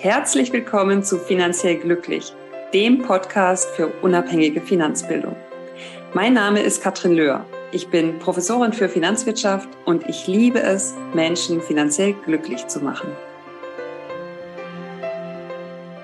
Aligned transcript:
Herzlich 0.00 0.52
willkommen 0.52 1.02
zu 1.02 1.18
Finanziell 1.18 1.74
Glücklich, 1.74 2.32
dem 2.72 3.02
Podcast 3.02 3.68
für 3.70 3.88
unabhängige 4.00 4.60
Finanzbildung. 4.60 5.34
Mein 6.14 6.34
Name 6.34 6.60
ist 6.60 6.80
Katrin 6.80 7.14
Löhr. 7.14 7.44
Ich 7.72 7.88
bin 7.88 8.20
Professorin 8.20 8.72
für 8.72 8.88
Finanzwirtschaft 8.88 9.68
und 9.86 10.08
ich 10.08 10.28
liebe 10.28 10.62
es, 10.62 10.94
Menschen 11.14 11.60
finanziell 11.60 12.12
glücklich 12.12 12.64
zu 12.68 12.78
machen. 12.78 13.08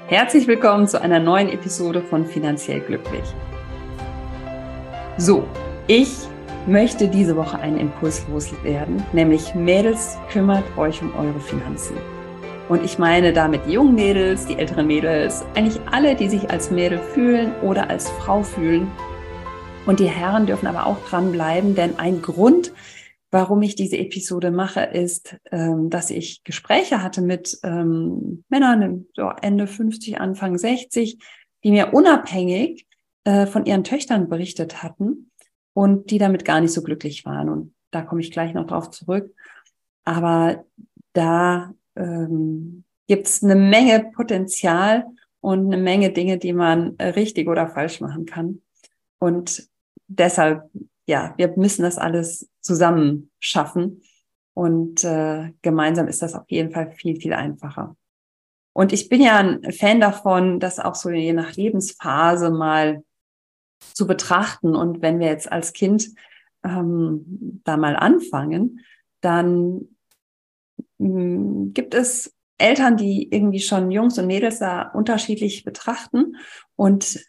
Herzlich 0.08 0.48
willkommen 0.48 0.88
zu 0.88 1.00
einer 1.00 1.20
neuen 1.20 1.48
Episode 1.48 2.02
von 2.02 2.26
Finanziell 2.26 2.80
Glücklich. 2.80 3.32
So, 5.18 5.44
ich 5.86 6.10
möchte 6.66 7.06
diese 7.06 7.36
Woche 7.36 7.60
einen 7.60 7.78
Impuls 7.78 8.26
loswerden, 8.28 9.04
nämlich 9.12 9.54
Mädels, 9.54 10.18
kümmert 10.32 10.64
euch 10.76 11.00
um 11.00 11.14
eure 11.14 11.38
Finanzen. 11.38 11.96
Und 12.68 12.82
ich 12.82 12.98
meine 12.98 13.34
damit 13.34 13.66
die 13.66 13.72
jungen 13.72 13.94
Mädels, 13.94 14.46
die 14.46 14.56
älteren 14.56 14.86
Mädels, 14.86 15.44
eigentlich 15.54 15.78
alle, 15.90 16.14
die 16.14 16.28
sich 16.28 16.50
als 16.50 16.70
Mädel 16.70 16.98
fühlen 16.98 17.52
oder 17.60 17.90
als 17.90 18.08
Frau 18.08 18.42
fühlen. 18.42 18.90
Und 19.84 20.00
die 20.00 20.08
Herren 20.08 20.46
dürfen 20.46 20.66
aber 20.66 20.86
auch 20.86 20.96
dranbleiben, 21.08 21.74
denn 21.74 21.98
ein 21.98 22.22
Grund, 22.22 22.72
warum 23.30 23.60
ich 23.60 23.76
diese 23.76 23.98
Episode 23.98 24.50
mache, 24.50 24.80
ist, 24.80 25.36
ähm, 25.52 25.90
dass 25.90 26.08
ich 26.08 26.42
Gespräche 26.42 27.02
hatte 27.02 27.20
mit 27.20 27.58
ähm, 27.64 28.44
Männern 28.48 29.06
Ende 29.42 29.66
50, 29.66 30.18
Anfang 30.18 30.56
60, 30.56 31.18
die 31.64 31.70
mir 31.70 31.92
unabhängig 31.92 32.86
äh, 33.24 33.44
von 33.44 33.66
ihren 33.66 33.84
Töchtern 33.84 34.30
berichtet 34.30 34.82
hatten 34.82 35.30
und 35.74 36.10
die 36.10 36.18
damit 36.18 36.46
gar 36.46 36.62
nicht 36.62 36.72
so 36.72 36.82
glücklich 36.82 37.26
waren. 37.26 37.50
Und 37.50 37.74
da 37.90 38.00
komme 38.00 38.22
ich 38.22 38.30
gleich 38.30 38.54
noch 38.54 38.66
drauf 38.66 38.90
zurück. 38.90 39.34
Aber 40.06 40.64
da 41.12 41.74
ähm, 41.96 42.84
gibt 43.06 43.26
es 43.26 43.42
eine 43.42 43.56
Menge 43.56 44.10
Potenzial 44.14 45.04
und 45.40 45.72
eine 45.72 45.82
Menge 45.82 46.10
Dinge, 46.10 46.38
die 46.38 46.52
man 46.52 46.96
äh, 46.98 47.08
richtig 47.08 47.48
oder 47.48 47.68
falsch 47.68 48.00
machen 48.00 48.26
kann. 48.26 48.62
Und 49.18 49.68
deshalb, 50.08 50.70
ja, 51.06 51.34
wir 51.36 51.52
müssen 51.56 51.82
das 51.82 51.98
alles 51.98 52.48
zusammen 52.60 53.30
schaffen. 53.38 54.02
Und 54.54 55.04
äh, 55.04 55.52
gemeinsam 55.62 56.08
ist 56.08 56.22
das 56.22 56.34
auf 56.34 56.48
jeden 56.48 56.70
Fall 56.70 56.92
viel, 56.92 57.20
viel 57.20 57.32
einfacher. 57.32 57.96
Und 58.72 58.92
ich 58.92 59.08
bin 59.08 59.20
ja 59.20 59.38
ein 59.38 59.72
Fan 59.72 60.00
davon, 60.00 60.60
das 60.60 60.78
auch 60.78 60.94
so 60.94 61.10
je 61.10 61.32
nach 61.32 61.54
Lebensphase 61.54 62.50
mal 62.50 63.04
zu 63.92 64.06
betrachten. 64.06 64.74
Und 64.74 65.02
wenn 65.02 65.20
wir 65.20 65.28
jetzt 65.28 65.50
als 65.50 65.72
Kind 65.72 66.08
ähm, 66.64 67.60
da 67.64 67.76
mal 67.76 67.96
anfangen, 67.96 68.80
dann 69.20 69.93
gibt 70.98 71.94
es 71.94 72.34
Eltern, 72.58 72.96
die 72.96 73.28
irgendwie 73.30 73.60
schon 73.60 73.90
Jungs 73.90 74.18
und 74.18 74.26
Mädels 74.26 74.58
da 74.58 74.82
unterschiedlich 74.82 75.64
betrachten. 75.64 76.36
Und 76.76 77.20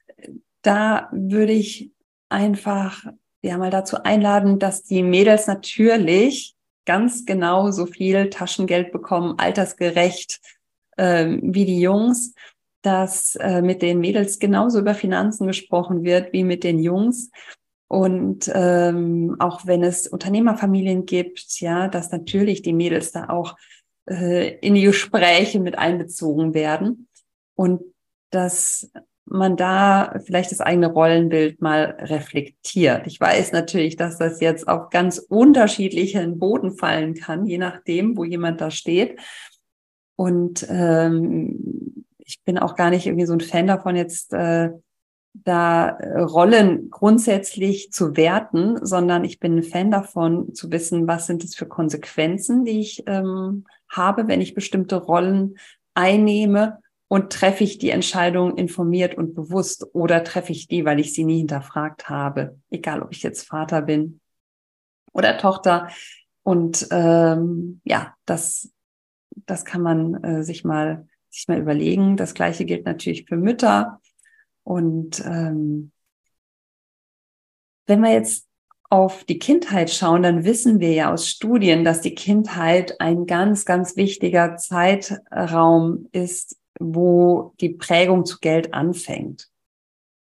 da 0.61 1.09
würde 1.11 1.53
ich 1.53 1.91
einfach 2.29 3.05
ja 3.41 3.57
mal 3.57 3.71
dazu 3.71 4.03
einladen, 4.03 4.59
dass 4.59 4.83
die 4.83 5.03
Mädels 5.03 5.47
natürlich 5.47 6.55
ganz 6.85 7.25
genau 7.25 7.71
so 7.71 7.85
viel 7.85 8.29
Taschengeld 8.29 8.91
bekommen, 8.91 9.35
altersgerecht 9.37 10.39
äh, 10.97 11.37
wie 11.41 11.65
die 11.65 11.79
Jungs, 11.79 12.33
dass 12.81 13.35
äh, 13.35 13.61
mit 13.61 13.81
den 13.81 13.99
Mädels 13.99 14.37
genauso 14.37 14.79
über 14.79 14.93
Finanzen 14.93 15.47
gesprochen 15.47 16.03
wird 16.03 16.33
wie 16.33 16.43
mit 16.43 16.63
den 16.63 16.79
Jungs 16.79 17.31
und 17.95 18.51
ähm, 18.53 19.37
auch 19.39 19.65
wenn 19.67 19.81
es 19.81 20.09
Unternehmerfamilien 20.09 21.05
gibt, 21.05 21.61
ja, 21.61 21.87
dass 21.87 22.11
natürlich 22.11 22.61
die 22.61 22.73
Mädels 22.73 23.13
da 23.13 23.29
auch 23.29 23.55
äh, 24.09 24.57
in 24.57 24.75
die 24.75 24.81
Gespräche 24.81 25.61
mit 25.61 25.77
einbezogen 25.77 26.53
werden 26.53 27.07
und 27.55 27.81
dass 28.31 28.91
man 29.23 29.55
da 29.55 30.19
vielleicht 30.25 30.51
das 30.51 30.59
eigene 30.59 30.91
Rollenbild 30.91 31.61
mal 31.61 31.95
reflektiert. 32.01 33.07
Ich 33.07 33.17
weiß 33.17 33.53
natürlich, 33.53 33.95
dass 33.95 34.17
das 34.17 34.41
jetzt 34.41 34.67
auf 34.67 34.89
ganz 34.89 35.17
unterschiedlichen 35.17 36.37
Boden 36.37 36.75
fallen 36.75 37.13
kann, 37.13 37.45
je 37.45 37.59
nachdem, 37.59 38.17
wo 38.17 38.25
jemand 38.25 38.59
da 38.59 38.71
steht. 38.71 39.21
Und 40.17 40.67
ähm, 40.69 42.05
ich 42.17 42.43
bin 42.43 42.57
auch 42.57 42.75
gar 42.75 42.89
nicht 42.89 43.05
irgendwie 43.05 43.25
so 43.25 43.33
ein 43.33 43.39
Fan 43.39 43.67
davon, 43.67 43.95
jetzt 43.95 44.33
äh, 44.33 44.71
da 45.43 45.89
äh, 45.89 46.21
Rollen 46.21 46.89
grundsätzlich 46.89 47.91
zu 47.91 48.15
werten, 48.15 48.83
sondern 48.85 49.23
ich 49.23 49.39
bin 49.39 49.57
ein 49.57 49.63
Fan 49.63 49.91
davon 49.91 50.53
zu 50.53 50.71
wissen, 50.71 51.07
was 51.07 51.27
sind 51.27 51.43
es 51.43 51.55
für 51.55 51.65
Konsequenzen, 51.65 52.63
die 52.65 52.79
ich 52.79 53.03
ähm, 53.07 53.65
habe, 53.89 54.27
wenn 54.27 54.41
ich 54.41 54.53
bestimmte 54.53 54.95
Rollen 54.95 55.57
einnehme 55.93 56.79
und 57.07 57.31
treffe 57.31 57.63
ich 57.63 57.77
die 57.77 57.91
Entscheidung 57.91 58.57
informiert 58.57 59.15
und 59.15 59.35
bewusst 59.35 59.85
oder 59.93 60.23
treffe 60.23 60.51
ich 60.51 60.67
die, 60.67 60.85
weil 60.85 60.99
ich 60.99 61.13
sie 61.13 61.23
nie 61.23 61.37
hinterfragt 61.37 62.09
habe, 62.09 62.57
egal 62.69 63.01
ob 63.01 63.11
ich 63.11 63.21
jetzt 63.21 63.47
Vater 63.47 63.81
bin 63.81 64.19
oder 65.13 65.37
Tochter. 65.37 65.89
Und 66.43 66.87
ähm, 66.91 67.81
ja, 67.83 68.15
das, 68.25 68.71
das 69.45 69.65
kann 69.65 69.81
man 69.81 70.23
äh, 70.23 70.43
sich 70.43 70.63
mal 70.63 71.07
sich 71.29 71.47
mal 71.49 71.59
überlegen. 71.59 72.15
Das 72.15 72.33
gleiche 72.33 72.63
gilt 72.63 72.85
natürlich 72.85 73.25
für 73.25 73.35
Mütter 73.35 73.99
und 74.65 75.23
ähm, 75.23 75.91
wenn 77.85 78.01
wir 78.01 78.11
jetzt 78.11 78.47
auf 78.89 79.23
die 79.23 79.39
Kindheit 79.39 79.91
schauen, 79.91 80.23
dann 80.23 80.43
wissen 80.43 80.79
wir 80.79 80.91
ja 80.91 81.13
aus 81.13 81.29
Studien, 81.29 81.83
dass 81.83 82.01
die 82.01 82.15
Kindheit 82.15 82.99
ein 82.99 83.27
ganz, 83.27 83.65
ganz 83.65 83.95
wichtiger 83.95 84.57
Zeitraum 84.57 86.09
ist, 86.11 86.57
wo 86.79 87.53
die 87.61 87.69
Prägung 87.69 88.25
zu 88.25 88.39
Geld 88.39 88.73
anfängt. 88.73 89.49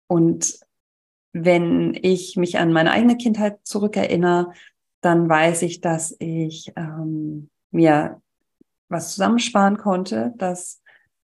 Und 0.07 0.59
wenn 1.31 1.97
ich 2.01 2.35
mich 2.35 2.59
an 2.59 2.73
meine 2.73 2.91
eigene 2.91 3.17
Kindheit 3.17 3.59
zurückerinnere, 3.63 4.51
dann 4.99 5.29
weiß 5.29 5.61
ich, 5.61 5.79
dass 5.79 6.15
ich 6.19 6.73
ähm, 6.75 7.49
mir 7.71 8.21
was 8.89 9.13
zusammensparen 9.13 9.77
konnte, 9.77 10.33
dass 10.37 10.82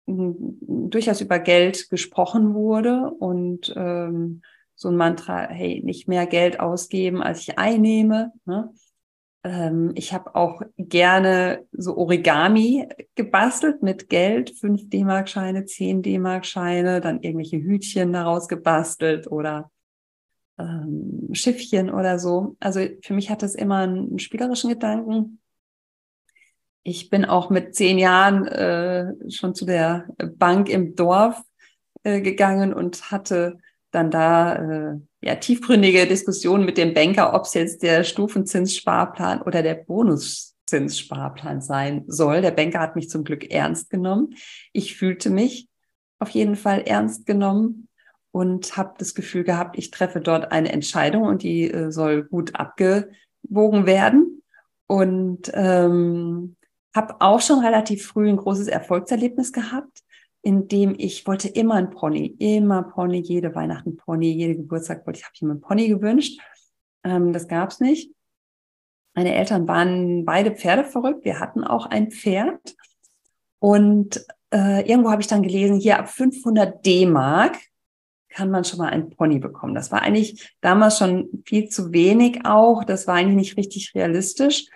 durchaus 0.07 1.21
über 1.21 1.39
Geld 1.39 1.91
gesprochen 1.91 2.55
wurde 2.55 3.11
und 3.11 3.73
ähm, 3.77 4.43
so 4.75 4.89
ein 4.89 4.97
Mantra, 4.97 5.49
hey, 5.49 5.83
nicht 5.85 6.07
mehr 6.07 6.27
Geld 6.27 6.61
ausgeben, 6.61 7.23
als 7.23 7.41
ich 7.41 7.59
einnehme. 7.59 8.33
Ne? 8.45 8.73
Ähm, 9.43 9.93
ich 9.95 10.13
habe 10.13 10.35
auch 10.37 10.63
gerne 10.77 11.67
so 11.73 11.97
Origami 11.97 12.87
gebastelt 13.15 13.83
mit 13.83 14.09
Geld, 14.09 14.51
5 14.51 14.89
D-Mark-Scheine, 14.91 15.65
10 15.65 16.03
D-Mark-Scheine, 16.03 17.01
dann 17.01 17.23
irgendwelche 17.23 17.59
Hütchen 17.59 18.13
daraus 18.13 18.49
gebastelt 18.49 19.27
oder 19.31 19.71
ähm, 20.59 21.31
Schiffchen 21.33 21.91
oder 21.91 22.19
so. 22.19 22.57
Also 22.61 22.81
für 23.03 23.15
mich 23.15 23.31
hat 23.31 23.43
das 23.43 23.55
immer 23.55 23.79
einen 23.79 24.19
spielerischen 24.19 24.71
Gedanken 24.71 25.41
ich 26.87 27.11
bin 27.11 27.25
auch 27.25 27.51
mit 27.51 27.75
zehn 27.75 27.99
Jahren 27.99 28.47
äh, 28.47 29.13
schon 29.29 29.57
zu 29.57 29.67
der 29.67 30.07
Bank 30.37 30.69
im 30.69 30.95
Dorf 30.95 31.43
äh, 32.05 32.21
gegangen 32.21 32.73
und 32.73 33.11
hatte 33.11 33.59
dann 33.91 34.13
da 34.13 34.55
äh, 34.55 35.01
ja 35.21 35.35
tiefgründige 35.35 36.07
Diskussionen 36.07 36.65
mit 36.65 36.79
dem 36.79 36.95
Banker, 36.95 37.35
ob 37.35 37.43
es 37.43 37.55
jetzt 37.55 37.83
der 37.83 38.05
Stufenzinssparplan 38.05 39.43
oder 39.43 39.65
der 39.65 39.75
Bonuszinssparplan 39.75 41.61
sein 41.61 42.05
soll. 42.07 42.41
Der 42.41 42.53
Banker 42.53 42.79
hat 42.79 42.95
mich 42.95 43.11
zum 43.11 43.25
Glück 43.25 43.51
ernst 43.51 43.91
genommen. 43.91 44.37
Ich 44.73 44.97
fühlte 44.97 45.29
mich 45.29 45.69
auf 46.21 46.31
jeden 46.31 46.55
Fall 46.55 46.83
ernst 46.83 47.27
genommen 47.27 47.89
und 48.31 48.77
habe 48.77 48.95
das 48.99 49.15
Gefühl 49.17 49.43
gehabt, 49.43 49.77
ich 49.77 49.91
treffe 49.91 50.21
dort 50.21 50.53
eine 50.53 50.71
Entscheidung 50.71 51.25
und 51.25 51.43
die 51.43 51.69
äh, 51.69 51.91
soll 51.91 52.23
gut 52.23 52.55
abgewogen 52.55 53.87
werden. 53.87 54.43
Und 54.89 55.51
ähm, 55.53 56.56
habe 56.97 57.21
auch 57.21 57.41
schon 57.41 57.61
relativ 57.61 58.07
früh 58.07 58.29
ein 58.29 58.37
großes 58.37 58.69
Erfolgserlebnis 58.69 59.53
gehabt, 59.53 60.03
in 60.43 60.69
dem 60.69 60.95
ich 60.99 61.27
wollte 61.27 61.49
immer 61.49 61.75
ein 61.75 61.91
Pony, 61.91 62.35
immer 62.39 62.83
Pony, 62.83 63.19
jede 63.19 63.55
Weihnachten 63.55 63.97
Pony, 63.97 64.33
jede 64.33 64.57
Geburtstag 64.57 65.07
wollte 65.07 65.19
ich, 65.19 65.25
habe 65.25 65.33
ich 65.35 65.43
mir 65.43 65.53
ein 65.53 65.61
Pony 65.61 65.89
gewünscht. 65.89 66.41
Ähm, 67.05 67.33
das 67.33 67.49
gab's 67.49 67.81
nicht. 67.81 68.13
Meine 69.15 69.35
Eltern 69.35 69.67
waren 69.67 70.25
beide 70.25 70.53
Pferde 70.53 70.85
verrückt. 70.85 71.25
Wir 71.25 71.41
hatten 71.41 71.65
auch 71.65 71.87
ein 71.87 72.11
Pferd. 72.11 72.77
Und 73.59 74.27
äh, 74.53 74.89
irgendwo 74.89 75.11
habe 75.11 75.23
ich 75.23 75.29
dann 75.29 75.43
gelesen, 75.43 75.81
hier 75.81 75.99
ab 75.99 76.09
500 76.09 76.85
D-Mark 76.85 77.57
kann 78.29 78.51
man 78.51 78.65
schon 78.65 78.79
mal 78.79 78.91
ein 78.91 79.09
Pony 79.11 79.39
bekommen. 79.39 79.75
Das 79.75 79.91
war 79.91 80.03
eigentlich 80.03 80.55
damals 80.61 80.99
schon 80.99 81.43
viel 81.47 81.69
zu 81.71 81.93
wenig 81.93 82.45
auch. 82.45 82.85
Das 82.85 83.07
war 83.07 83.15
eigentlich 83.15 83.37
nicht 83.37 83.57
richtig 83.57 83.95
realistisch. 83.95 84.67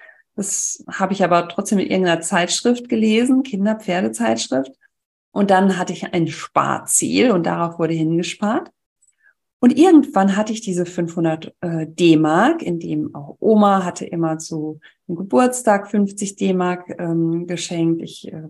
Das 0.40 0.82
habe 0.90 1.12
ich 1.12 1.22
aber 1.22 1.48
trotzdem 1.48 1.78
in 1.80 1.90
irgendeiner 1.90 2.22
Zeitschrift 2.22 2.88
gelesen, 2.88 3.42
Kinderpferdezeitschrift. 3.42 4.72
Und 5.32 5.50
dann 5.50 5.76
hatte 5.76 5.92
ich 5.92 6.14
ein 6.14 6.28
Sparziel 6.28 7.32
und 7.32 7.44
darauf 7.44 7.78
wurde 7.78 7.92
hingespart. 7.92 8.70
Und 9.58 9.76
irgendwann 9.76 10.38
hatte 10.38 10.54
ich 10.54 10.62
diese 10.62 10.86
500 10.86 11.54
äh, 11.60 11.86
D-Mark, 11.86 12.62
in 12.62 12.80
dem 12.80 13.14
auch 13.14 13.36
Oma 13.38 13.84
hatte 13.84 14.06
immer 14.06 14.38
zu 14.38 14.80
einem 15.06 15.18
Geburtstag 15.18 15.90
50 15.90 16.36
D-Mark 16.36 16.88
ähm, 16.98 17.46
geschenkt. 17.46 18.00
Ich 18.00 18.32
äh, 18.32 18.44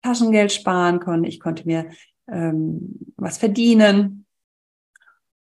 Taschengeld 0.00 0.52
sparen 0.52 1.00
konnte, 1.00 1.28
ich 1.28 1.38
konnte 1.38 1.66
mir 1.66 1.90
ähm, 2.28 3.12
was 3.18 3.36
verdienen. 3.36 4.24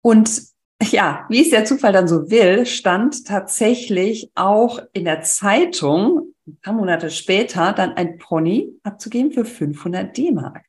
Und 0.02 0.44
ja, 0.84 1.26
wie 1.30 1.42
es 1.42 1.50
der 1.50 1.66
Zufall 1.66 1.94
dann 1.94 2.08
so 2.08 2.30
will, 2.30 2.66
stand 2.66 3.26
tatsächlich 3.28 4.32
auch 4.36 4.80
in 4.94 5.06
der 5.06 5.22
Zeitung, 5.22 6.34
ein 6.48 6.58
paar 6.62 6.74
Monate 6.74 7.10
später, 7.10 7.74
dann 7.74 7.94
ein 7.94 8.18
Pony 8.18 8.74
abzugeben 8.84 9.32
für 9.32 9.46
500 9.46 10.18
D-Mark. 10.18 10.66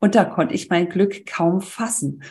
Und 0.00 0.14
da 0.14 0.24
konnte 0.24 0.54
ich 0.54 0.70
mein 0.70 0.88
Glück 0.88 1.26
kaum 1.26 1.60
fassen. 1.60 2.22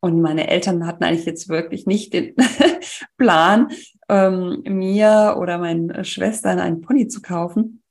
Und 0.00 0.20
meine 0.20 0.48
Eltern 0.48 0.86
hatten 0.86 1.04
eigentlich 1.04 1.26
jetzt 1.26 1.48
wirklich 1.48 1.86
nicht 1.86 2.12
den 2.12 2.34
Plan, 3.16 3.68
ähm, 4.08 4.62
mir 4.64 5.36
oder 5.38 5.58
meinen 5.58 6.04
Schwestern 6.04 6.58
einen 6.58 6.80
Pony 6.80 7.06
zu 7.06 7.22
kaufen. 7.22 7.82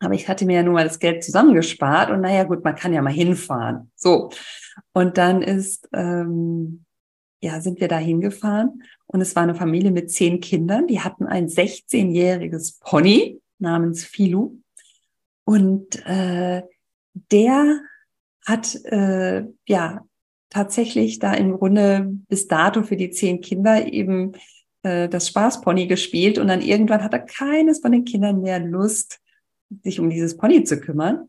Aber 0.00 0.14
ich 0.14 0.28
hatte 0.28 0.44
mir 0.44 0.56
ja 0.56 0.62
nur 0.62 0.74
mal 0.74 0.84
das 0.84 0.98
Geld 0.98 1.22
zusammengespart 1.22 2.10
und 2.10 2.20
naja, 2.20 2.44
gut, 2.44 2.64
man 2.64 2.74
kann 2.74 2.92
ja 2.92 3.00
mal 3.00 3.12
hinfahren. 3.12 3.90
So. 3.94 4.30
Und 4.92 5.16
dann 5.18 5.40
ist, 5.40 5.88
ähm, 5.92 6.84
ja, 7.44 7.60
sind 7.60 7.80
wir 7.80 7.88
da 7.88 7.98
hingefahren 7.98 8.82
und 9.06 9.20
es 9.20 9.36
war 9.36 9.42
eine 9.42 9.54
Familie 9.54 9.90
mit 9.90 10.10
zehn 10.10 10.40
Kindern. 10.40 10.86
Die 10.86 11.00
hatten 11.00 11.26
ein 11.26 11.46
16-jähriges 11.46 12.80
Pony 12.80 13.40
namens 13.58 14.02
Filu. 14.02 14.56
Und 15.44 16.04
äh, 16.06 16.62
der 17.30 17.80
hat 18.46 18.74
äh, 18.86 19.44
ja 19.68 20.06
tatsächlich 20.48 21.18
da 21.18 21.34
im 21.34 21.52
Grunde 21.52 22.06
bis 22.28 22.48
dato 22.48 22.82
für 22.82 22.96
die 22.96 23.10
zehn 23.10 23.42
Kinder 23.42 23.92
eben 23.92 24.32
äh, 24.82 25.08
das 25.10 25.28
Spaßpony 25.28 25.86
gespielt 25.86 26.38
und 26.38 26.48
dann 26.48 26.62
irgendwann 26.62 27.04
hatte 27.04 27.20
keines 27.20 27.80
von 27.80 27.92
den 27.92 28.06
Kindern 28.06 28.40
mehr 28.40 28.58
Lust, 28.58 29.20
sich 29.82 30.00
um 30.00 30.08
dieses 30.08 30.38
Pony 30.38 30.64
zu 30.64 30.80
kümmern. 30.80 31.28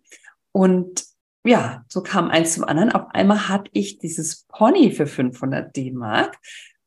Und 0.53 1.05
ja, 1.45 1.83
so 1.88 2.01
kam 2.01 2.30
eins 2.30 2.53
zum 2.53 2.63
anderen. 2.63 2.92
Auf 2.92 3.09
einmal 3.12 3.47
hatte 3.47 3.69
ich 3.74 4.00
dieses 4.00 4.45
Pony 4.47 4.92
für 4.92 5.07
500 5.07 5.75
D-Mark, 5.75 6.38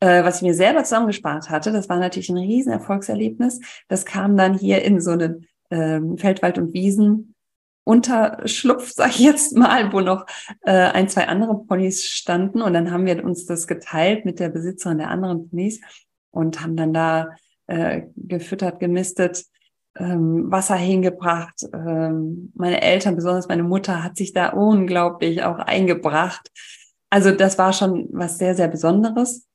äh, 0.00 0.24
was 0.24 0.36
ich 0.36 0.42
mir 0.42 0.54
selber 0.54 0.84
zusammengespart 0.84 1.48
hatte. 1.48 1.72
Das 1.72 1.88
war 1.88 1.98
natürlich 1.98 2.28
ein 2.28 2.38
riesen 2.38 2.72
Erfolgserlebnis. 2.72 3.60
Das 3.88 4.04
kam 4.04 4.36
dann 4.36 4.58
hier 4.58 4.82
in 4.82 5.00
so 5.00 5.12
einen 5.12 5.46
ähm, 5.70 6.18
Feldwald- 6.18 6.58
und 6.58 6.72
Wiesen 6.74 7.34
Unterschlupf, 7.84 8.90
sag 8.94 9.10
ich 9.10 9.20
jetzt 9.20 9.56
mal, 9.56 9.92
wo 9.92 10.00
noch 10.00 10.26
äh, 10.62 10.72
ein, 10.72 11.08
zwei 11.08 11.26
andere 11.28 11.64
Ponys 11.64 12.04
standen. 12.04 12.60
Und 12.60 12.74
dann 12.74 12.90
haben 12.90 13.06
wir 13.06 13.24
uns 13.24 13.46
das 13.46 13.66
geteilt 13.66 14.24
mit 14.24 14.40
der 14.40 14.50
Besitzerin 14.50 14.98
der 14.98 15.10
anderen 15.10 15.48
Ponys 15.48 15.80
und 16.30 16.60
haben 16.60 16.76
dann 16.76 16.92
da 16.92 17.30
äh, 17.66 18.02
gefüttert, 18.16 18.80
gemistet, 18.80 19.44
ähm, 19.98 20.50
Wasser 20.50 20.76
hingebracht. 20.76 21.64
Ähm, 21.72 22.52
meine 22.54 22.80
Eltern, 22.80 23.16
besonders 23.16 23.48
meine 23.48 23.62
Mutter, 23.62 24.02
hat 24.02 24.16
sich 24.16 24.32
da 24.32 24.50
unglaublich 24.50 25.42
auch 25.42 25.58
eingebracht. 25.58 26.50
Also 27.10 27.32
das 27.32 27.58
war 27.58 27.72
schon 27.72 28.08
was 28.12 28.38
sehr, 28.38 28.54
sehr 28.54 28.68
Besonderes. 28.68 29.46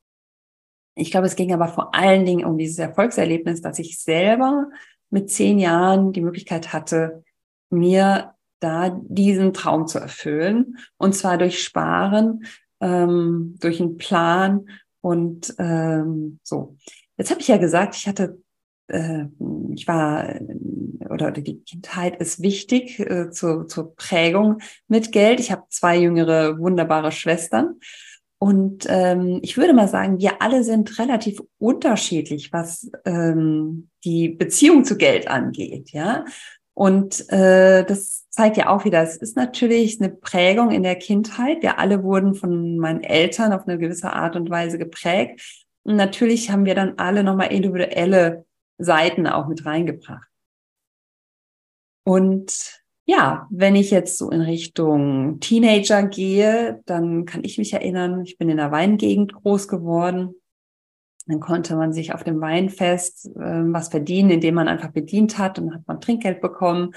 Ich 0.96 1.10
glaube, 1.10 1.26
es 1.26 1.36
ging 1.36 1.52
aber 1.52 1.68
vor 1.68 1.94
allen 1.94 2.24
Dingen 2.24 2.44
um 2.44 2.58
dieses 2.58 2.78
Erfolgserlebnis, 2.78 3.60
dass 3.60 3.78
ich 3.78 3.98
selber 3.98 4.68
mit 5.10 5.30
zehn 5.30 5.58
Jahren 5.58 6.12
die 6.12 6.20
Möglichkeit 6.20 6.72
hatte, 6.72 7.24
mir 7.70 8.34
da 8.60 8.90
diesen 9.02 9.52
Traum 9.52 9.86
zu 9.86 9.98
erfüllen. 9.98 10.78
Und 10.96 11.14
zwar 11.14 11.38
durch 11.38 11.62
Sparen, 11.62 12.44
ähm, 12.80 13.56
durch 13.60 13.80
einen 13.80 13.96
Plan 13.96 14.68
und 15.00 15.54
so. 16.42 16.76
Jetzt 17.16 17.30
habe 17.30 17.40
ich 17.40 17.48
ja 17.48 17.58
gesagt, 17.58 17.94
ich 17.94 18.08
hatte, 18.08 18.38
ich 18.88 19.88
war, 19.88 20.34
oder, 21.10 21.28
oder 21.28 21.40
die 21.40 21.60
Kindheit 21.60 22.20
ist 22.20 22.42
wichtig 22.42 23.00
äh, 23.00 23.30
zur, 23.30 23.66
zur 23.66 23.94
Prägung 23.96 24.58
mit 24.88 25.12
Geld. 25.12 25.40
Ich 25.40 25.50
habe 25.50 25.62
zwei 25.70 25.98
jüngere, 25.98 26.58
wunderbare 26.58 27.12
Schwestern. 27.12 27.80
Und 28.38 28.84
ähm, 28.88 29.38
ich 29.42 29.56
würde 29.56 29.72
mal 29.72 29.88
sagen, 29.88 30.18
wir 30.18 30.42
alle 30.42 30.64
sind 30.64 30.98
relativ 30.98 31.40
unterschiedlich, 31.58 32.52
was 32.52 32.90
ähm, 33.06 33.88
die 34.04 34.28
Beziehung 34.28 34.84
zu 34.84 34.98
Geld 34.98 35.28
angeht. 35.28 35.92
Ja, 35.92 36.24
und 36.74 37.30
äh, 37.30 37.84
das 37.84 38.28
zeigt 38.30 38.56
ja 38.56 38.68
auch 38.68 38.84
wieder, 38.84 39.00
es 39.02 39.16
ist 39.16 39.36
natürlich 39.36 40.00
eine 40.00 40.10
Prägung 40.10 40.72
in 40.72 40.82
der 40.82 40.96
Kindheit. 40.96 41.62
Wir 41.62 41.78
alle 41.78 42.02
wurden 42.02 42.34
von 42.34 42.78
meinen 42.78 43.02
Eltern 43.02 43.52
auf 43.52 43.66
eine 43.66 43.78
gewisse 43.78 44.12
Art 44.12 44.34
und 44.34 44.50
Weise 44.50 44.76
geprägt. 44.76 45.64
Und 45.84 45.96
natürlich 45.96 46.50
haben 46.50 46.64
wir 46.64 46.74
dann 46.74 46.94
alle 46.96 47.22
nochmal 47.22 47.52
individuelle 47.52 48.44
Seiten 48.78 49.26
auch 49.26 49.46
mit 49.46 49.64
reingebracht. 49.64 50.28
Und 52.04 52.84
ja, 53.06 53.46
wenn 53.50 53.76
ich 53.76 53.90
jetzt 53.90 54.16
so 54.16 54.30
in 54.30 54.40
Richtung 54.40 55.38
Teenager 55.40 56.04
gehe, 56.04 56.82
dann 56.86 57.26
kann 57.26 57.44
ich 57.44 57.58
mich 57.58 57.72
erinnern, 57.72 58.22
ich 58.24 58.38
bin 58.38 58.48
in 58.48 58.56
der 58.56 58.72
Weingegend 58.72 59.34
groß 59.34 59.68
geworden. 59.68 60.34
Dann 61.26 61.40
konnte 61.40 61.76
man 61.76 61.92
sich 61.92 62.14
auf 62.14 62.24
dem 62.24 62.40
Weinfest 62.40 63.26
äh, 63.26 63.72
was 63.72 63.88
verdienen, 63.88 64.30
indem 64.30 64.54
man 64.54 64.68
einfach 64.68 64.90
bedient 64.90 65.38
hat 65.38 65.58
und 65.58 65.74
hat 65.74 65.86
man 65.86 66.00
Trinkgeld 66.00 66.40
bekommen. 66.40 66.94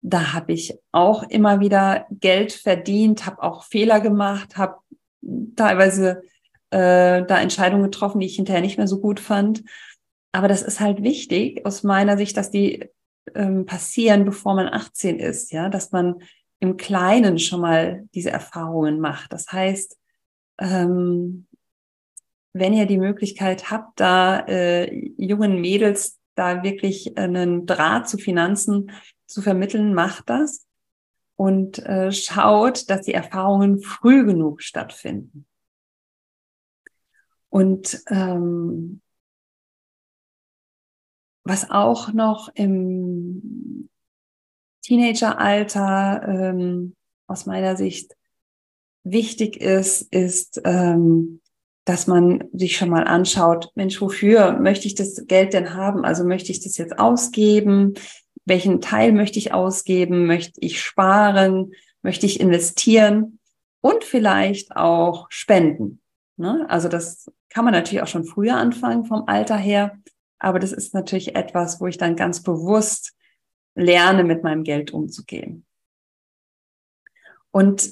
Da 0.00 0.32
habe 0.32 0.52
ich 0.52 0.78
auch 0.92 1.22
immer 1.24 1.60
wieder 1.60 2.06
Geld 2.10 2.52
verdient, 2.52 3.26
habe 3.26 3.42
auch 3.42 3.64
Fehler 3.64 4.00
gemacht, 4.00 4.56
habe 4.56 4.76
teilweise 5.56 6.22
äh, 6.70 7.24
da 7.24 7.40
Entscheidungen 7.40 7.84
getroffen, 7.84 8.20
die 8.20 8.26
ich 8.26 8.36
hinterher 8.36 8.62
nicht 8.62 8.78
mehr 8.78 8.88
so 8.88 9.00
gut 9.00 9.20
fand. 9.20 9.64
Aber 10.38 10.46
das 10.46 10.62
ist 10.62 10.78
halt 10.78 11.02
wichtig 11.02 11.66
aus 11.66 11.82
meiner 11.82 12.16
Sicht, 12.16 12.36
dass 12.36 12.52
die 12.52 12.88
ähm, 13.34 13.66
passieren, 13.66 14.24
bevor 14.24 14.54
man 14.54 14.68
18 14.68 15.18
ist, 15.18 15.50
ja, 15.50 15.68
dass 15.68 15.90
man 15.90 16.22
im 16.60 16.76
Kleinen 16.76 17.40
schon 17.40 17.60
mal 17.60 18.08
diese 18.14 18.30
Erfahrungen 18.30 19.00
macht. 19.00 19.32
Das 19.32 19.50
heißt, 19.50 19.98
ähm, 20.60 21.48
wenn 22.52 22.72
ihr 22.72 22.86
die 22.86 22.98
Möglichkeit 22.98 23.72
habt, 23.72 23.98
da 23.98 24.38
äh, 24.46 24.94
jungen 25.16 25.60
Mädels 25.60 26.20
da 26.36 26.62
wirklich 26.62 27.18
einen 27.18 27.66
Draht 27.66 28.08
zu 28.08 28.16
Finanzen 28.16 28.92
zu 29.26 29.42
vermitteln, 29.42 29.92
macht 29.92 30.30
das 30.30 30.68
und 31.34 31.80
äh, 31.80 32.12
schaut, 32.12 32.88
dass 32.90 33.00
die 33.00 33.14
Erfahrungen 33.14 33.80
früh 33.80 34.24
genug 34.24 34.62
stattfinden. 34.62 35.46
Und 37.48 38.00
ähm, 38.08 39.00
was 41.48 41.70
auch 41.70 42.12
noch 42.12 42.50
im 42.54 43.88
Teenageralter 44.82 46.22
ähm, 46.28 46.94
aus 47.26 47.46
meiner 47.46 47.76
Sicht 47.76 48.14
wichtig 49.02 49.60
ist, 49.60 50.02
ist 50.12 50.60
ähm, 50.64 51.40
dass 51.86 52.06
man 52.06 52.44
sich 52.52 52.76
schon 52.76 52.90
mal 52.90 53.04
anschaut, 53.04 53.70
Mensch, 53.74 53.98
wofür 54.02 54.58
möchte 54.60 54.86
ich 54.86 54.94
das 54.94 55.26
Geld 55.26 55.54
denn 55.54 55.72
haben? 55.72 56.04
Also 56.04 56.22
möchte 56.22 56.52
ich 56.52 56.60
das 56.60 56.76
jetzt 56.76 56.98
ausgeben? 56.98 57.94
Welchen 58.44 58.82
Teil 58.82 59.12
möchte 59.12 59.38
ich 59.38 59.54
ausgeben? 59.54 60.26
Möchte 60.26 60.60
ich 60.60 60.82
sparen? 60.82 61.72
Möchte 62.02 62.26
ich 62.26 62.40
investieren? 62.40 63.38
Und 63.80 64.04
vielleicht 64.04 64.76
auch 64.76 65.28
spenden. 65.30 66.02
Ne? 66.36 66.66
Also 66.68 66.88
das 66.88 67.32
kann 67.48 67.64
man 67.64 67.72
natürlich 67.72 68.02
auch 68.02 68.08
schon 68.08 68.24
früher 68.24 68.56
anfangen 68.56 69.06
vom 69.06 69.24
Alter 69.26 69.56
her. 69.56 69.98
Aber 70.38 70.58
das 70.58 70.72
ist 70.72 70.94
natürlich 70.94 71.34
etwas, 71.34 71.80
wo 71.80 71.86
ich 71.86 71.98
dann 71.98 72.16
ganz 72.16 72.42
bewusst 72.42 73.14
lerne, 73.74 74.24
mit 74.24 74.42
meinem 74.42 74.64
Geld 74.64 74.92
umzugehen. 74.92 75.64
Und 77.50 77.90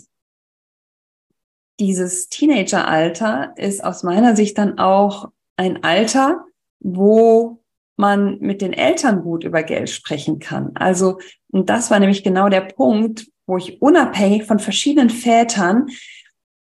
dieses 1.79 2.29
Teenageralter 2.29 3.53
ist 3.57 3.85
aus 3.85 4.03
meiner 4.03 4.37
Sicht 4.37 4.59
dann 4.59 4.79
auch 4.79 5.31
ein 5.57 5.85
Alter, 5.85 6.45
wo 6.81 7.63
man 7.97 8.39
mit 8.39 8.61
den 8.63 8.73
Eltern 8.73 9.23
gut 9.23 9.45
über 9.45 9.63
Geld 9.63 9.91
sprechen 9.91 10.39
kann. 10.39 10.73
Also, 10.77 11.19
und 11.51 11.71
das 11.71 11.91
war 11.91 11.99
nämlich 11.99 12.23
genau 12.23 12.49
der 12.49 12.61
Punkt, 12.63 13.31
wo 13.47 13.57
ich 13.57 13.81
unabhängig 13.81 14.45
von 14.45 14.59
verschiedenen 14.59 15.11
Vätern 15.11 15.89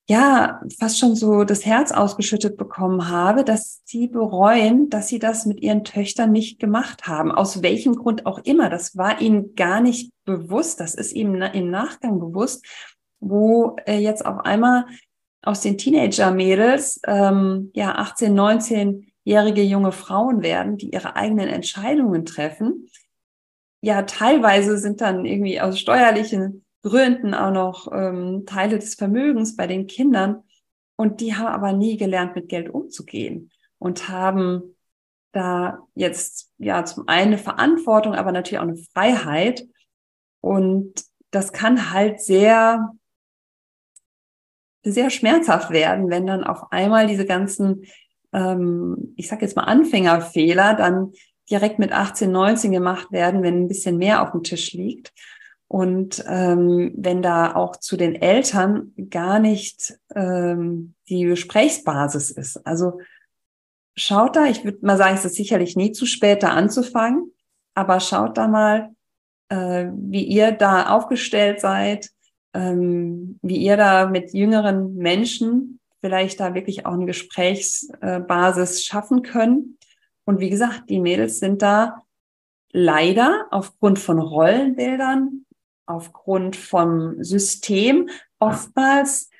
ja 0.09 0.61
fast 0.79 0.99
schon 0.99 1.15
so 1.15 1.45
das 1.45 1.65
Herz 1.65 1.93
ausgeschüttet 1.93 2.57
bekommen 2.57 3.09
habe, 3.09 3.45
dass 3.45 3.81
sie 3.85 4.09
bereuen, 4.09 4.91
dass 4.91 5.09
sie 5.09 5.19
das 5.19 5.47
mit 5.47 5.63
ihren 5.63 5.85
Töchtern 5.85 6.33
nicht 6.33 6.59
gemacht 6.59 7.07
haben. 7.07 7.31
Aus 7.31 7.63
welchem 7.63 7.95
Grund 7.95 8.27
auch 8.27 8.39
immer. 8.41 8.69
Das 8.69 8.97
war 8.97 9.21
ihnen 9.21 9.55
gar 9.55 9.81
nicht 9.81 10.13
bewusst. 10.25 10.81
Das 10.81 10.95
ist 10.95 11.13
ihnen 11.13 11.41
im 11.41 11.71
Nachgang 11.71 12.19
bewusst 12.19 12.65
wo 13.23 13.77
äh, 13.87 13.99
jetzt 13.99 14.27
auf 14.27 14.41
einmal 14.45 14.85
aus 15.43 15.61
den 15.61 15.79
Teenager-Mädels 15.79 17.01
ähm, 17.07 17.71
ja 17.75 17.95
18, 17.95 18.35
19-jährige 18.35 19.63
junge 19.63 19.93
Frauen 19.93 20.43
werden, 20.43 20.77
die 20.77 20.91
ihre 20.91 21.17
eigenen 21.17 21.49
Entscheidungen 21.49 22.25
treffen. 22.25 22.89
Ja, 23.81 24.03
teilweise 24.03 24.79
sind 24.79 25.01
dann 25.01 25.25
irgendwie 25.25 25.61
aus 25.61 25.79
steuerlichen 25.79 26.65
Gründen 26.83 27.35
auch 27.35 27.53
noch 27.53 27.93
ähm, 27.93 28.45
Teile 28.47 28.79
des 28.79 28.95
Vermögens 28.95 29.57
bei 29.57 29.67
den 29.67 29.87
Kindern. 29.87 30.43
Und 30.97 31.21
die 31.21 31.35
haben 31.35 31.47
aber 31.47 31.73
nie 31.73 31.97
gelernt, 31.97 32.35
mit 32.35 32.49
Geld 32.49 32.69
umzugehen 32.69 33.51
und 33.79 34.09
haben 34.09 34.77
da 35.33 35.79
jetzt 35.95 36.53
ja 36.59 36.85
zum 36.85 37.09
einen 37.09 37.29
eine 37.29 37.39
Verantwortung, 37.39 38.15
aber 38.15 38.33
natürlich 38.33 38.59
auch 38.59 38.69
eine 38.69 38.77
Freiheit. 38.77 39.67
Und 40.41 40.95
das 41.31 41.53
kann 41.53 41.93
halt 41.93 42.21
sehr, 42.21 42.93
sehr 44.85 45.11
schmerzhaft 45.11 45.71
werden, 45.71 46.11
wenn 46.11 46.27
dann 46.27 46.45
auf 46.45 46.71
einmal 46.71 47.07
diese 47.07 47.25
ganzen, 47.25 47.87
ähm, 48.33 49.15
ich 49.17 49.29
sag 49.29 49.41
jetzt 49.41 49.57
mal 49.57 49.65
Anfängerfehler 49.65 50.75
dann 50.75 51.12
direkt 51.51 51.79
mit 51.79 51.93
18, 51.93 52.31
19 52.31 52.73
gemacht 52.73 53.11
werden, 53.11 53.43
wenn 53.43 53.62
ein 53.62 53.69
bisschen 53.69 53.99
mehr 53.99 54.23
auf 54.23 54.33
dem 54.33 54.43
Tisch 54.43 54.73
liegt. 54.73 55.12
Und 55.73 56.23
ähm, 56.29 56.93
wenn 56.99 57.23
da 57.23 57.55
auch 57.55 57.76
zu 57.76 57.97
den 57.97 58.14
Eltern 58.14 58.93
gar 59.09 59.38
nicht 59.38 59.99
ähm, 60.14 60.95
die 61.09 61.25
Gesprächsbasis 61.25 62.31
ist. 62.31 62.59
Also 62.67 63.00
schaut 63.97 64.37
da, 64.37 64.45
ich 64.45 64.67
würde 64.67 64.85
mal 64.85 64.99
sagen, 64.99 65.14
es 65.14 65.25
ist 65.25 65.37
sicherlich 65.37 65.75
nie 65.75 65.93
zu 65.93 66.05
spät, 66.05 66.43
da 66.43 66.50
anzufangen, 66.50 67.33
aber 67.73 68.00
schaut 68.00 68.37
da 68.37 68.49
mal, 68.49 68.91
äh, 69.49 69.87
wie 69.95 70.25
ihr 70.25 70.52
da 70.52 70.91
aufgestellt 70.91 71.62
seid, 71.62 72.11
ähm, 72.52 73.38
wie 73.41 73.57
ihr 73.57 73.79
da 73.79 74.11
mit 74.11 74.35
jüngeren 74.35 74.95
Menschen 74.97 75.81
vielleicht 76.02 76.38
da 76.41 76.52
wirklich 76.52 76.85
auch 76.85 76.93
eine 76.93 77.07
Gesprächsbasis 77.07 78.85
schaffen 78.85 79.23
können. 79.23 79.79
Und 80.26 80.38
wie 80.38 80.50
gesagt, 80.50 80.91
die 80.91 81.00
Mädels 81.00 81.38
sind 81.38 81.62
da 81.62 82.02
leider 82.73 83.47
aufgrund 83.50 83.99
von 83.99 84.19
Rollenbildern, 84.19 85.42
aufgrund 85.87 86.57
vom 86.57 87.23
System 87.23 88.09
oftmals 88.39 89.31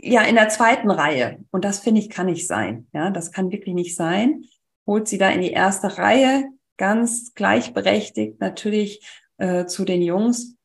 ja 0.00 0.22
in 0.22 0.34
der 0.34 0.48
zweiten 0.48 0.90
Reihe. 0.90 1.44
Und 1.50 1.64
das 1.64 1.80
finde 1.80 2.00
ich 2.00 2.10
kann 2.10 2.26
nicht 2.26 2.46
sein. 2.46 2.88
Ja, 2.92 3.10
das 3.10 3.32
kann 3.32 3.50
wirklich 3.50 3.74
nicht 3.74 3.96
sein. 3.96 4.44
Holt 4.86 5.08
sie 5.08 5.18
da 5.18 5.30
in 5.30 5.40
die 5.40 5.52
erste 5.52 5.98
Reihe, 5.98 6.44
ganz 6.76 7.34
gleichberechtigt 7.34 8.40
natürlich 8.40 9.06
äh, 9.38 9.66
zu 9.66 9.84
den 9.84 10.02
Jungs, 10.02 10.56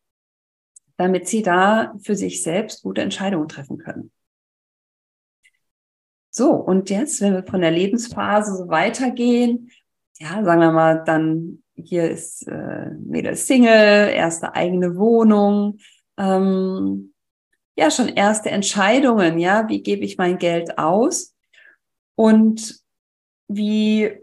damit 0.98 1.28
sie 1.28 1.42
da 1.42 1.96
für 2.04 2.16
sich 2.16 2.44
selbst 2.44 2.84
gute 2.84 3.02
Entscheidungen 3.02 3.48
treffen 3.48 3.78
können. 3.78 4.12
So, 6.30 6.52
und 6.52 6.90
jetzt, 6.90 7.20
wenn 7.22 7.34
wir 7.34 7.44
von 7.44 7.62
der 7.62 7.72
Lebensphase 7.72 8.56
so 8.56 8.70
weitergehen, 8.70 9.70
ja, 10.20 10.44
sagen 10.44 10.62
wir 10.62 10.72
mal, 10.72 11.04
dann 11.04 11.64
hier 11.86 12.10
ist 12.10 12.48
äh, 12.48 12.90
Mädel 13.06 13.36
Single, 13.36 14.10
erste 14.10 14.56
eigene 14.56 14.96
Wohnung, 14.98 15.78
ähm, 16.18 17.14
ja, 17.78 17.90
schon 17.90 18.10
erste 18.10 18.52
Entscheidungen, 18.52 19.40
ja, 19.40 19.68
wie 19.70 19.82
gebe 19.82 20.06
ich 20.06 20.18
mein 20.18 20.38
Geld 20.38 20.78
aus 20.78 21.36
und 22.16 22.82
wie 23.48 24.22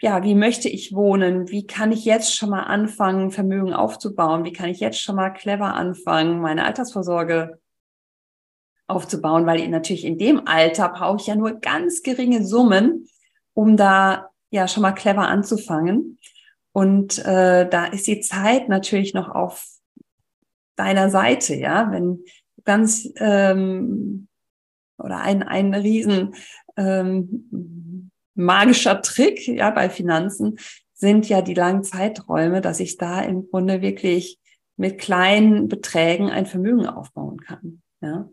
ja, 0.00 0.24
wie 0.24 0.34
möchte 0.34 0.68
ich 0.68 0.92
wohnen? 0.92 1.48
Wie 1.48 1.66
kann 1.66 1.92
ich 1.92 2.04
jetzt 2.04 2.34
schon 2.34 2.50
mal 2.50 2.64
anfangen, 2.64 3.30
Vermögen 3.30 3.72
aufzubauen? 3.72 4.44
Wie 4.44 4.52
kann 4.52 4.68
ich 4.68 4.80
jetzt 4.80 5.00
schon 5.00 5.14
mal 5.14 5.30
clever 5.30 5.74
anfangen, 5.74 6.40
meine 6.40 6.64
Altersvorsorge 6.64 7.60
aufzubauen? 8.88 9.46
Weil 9.46 9.68
natürlich 9.68 10.04
in 10.04 10.18
dem 10.18 10.48
Alter 10.48 10.88
brauche 10.88 11.18
ich 11.20 11.28
ja 11.28 11.36
nur 11.36 11.60
ganz 11.60 12.02
geringe 12.02 12.44
Summen, 12.44 13.06
um 13.54 13.76
da 13.76 14.31
ja 14.52 14.68
schon 14.68 14.82
mal 14.82 14.92
clever 14.92 15.26
anzufangen. 15.26 16.18
Und 16.72 17.18
äh, 17.18 17.68
da 17.68 17.86
ist 17.86 18.06
die 18.06 18.20
Zeit 18.20 18.68
natürlich 18.68 19.14
noch 19.14 19.28
auf 19.28 19.66
deiner 20.76 21.10
Seite, 21.10 21.54
ja, 21.54 21.90
wenn 21.90 22.24
ganz 22.64 23.08
ähm, 23.16 24.28
oder 24.98 25.18
ein, 25.18 25.42
ein 25.42 25.74
riesen 25.74 26.34
ähm, 26.76 28.10
magischer 28.34 29.02
Trick, 29.02 29.46
ja, 29.48 29.70
bei 29.70 29.90
Finanzen 29.90 30.58
sind 30.94 31.28
ja 31.28 31.42
die 31.42 31.54
langen 31.54 31.82
Zeiträume, 31.82 32.60
dass 32.60 32.78
ich 32.80 32.96
da 32.96 33.20
im 33.20 33.48
Grunde 33.50 33.82
wirklich 33.82 34.38
mit 34.76 34.98
kleinen 34.98 35.68
Beträgen 35.68 36.30
ein 36.30 36.46
Vermögen 36.46 36.86
aufbauen 36.86 37.40
kann, 37.40 37.82
ja. 38.00 38.28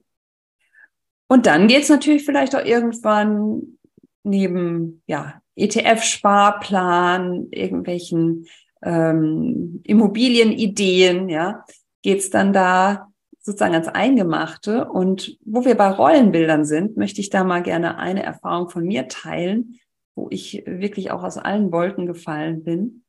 Und 1.31 1.45
dann 1.45 1.67
geht's 1.67 1.89
natürlich 1.89 2.25
vielleicht 2.25 2.55
auch 2.55 2.65
irgendwann 2.65 3.77
neben 4.23 5.03
ja, 5.05 5.38
ETF-Sparplan, 5.59 7.47
irgendwelchen 7.51 8.47
ähm, 8.81 9.81
Immobilienideen, 9.83 11.29
ja, 11.29 11.65
geht's 12.01 12.29
dann 12.29 12.53
da 12.53 13.09
sozusagen 13.41 13.73
ans 13.73 13.87
Eingemachte. 13.87 14.89
Und 14.89 15.37
wo 15.43 15.65
wir 15.65 15.75
bei 15.75 15.89
Rollenbildern 15.89 16.65
sind, 16.65 16.97
möchte 16.97 17.21
ich 17.21 17.29
da 17.29 17.43
mal 17.43 17.63
gerne 17.63 17.97
eine 17.97 18.23
Erfahrung 18.23 18.69
von 18.69 18.85
mir 18.85 19.07
teilen, 19.07 19.79
wo 20.15 20.27
ich 20.29 20.63
wirklich 20.65 21.11
auch 21.11 21.23
aus 21.23 21.37
allen 21.37 21.71
Wolken 21.71 22.05
gefallen 22.05 22.63
bin. 22.63 23.03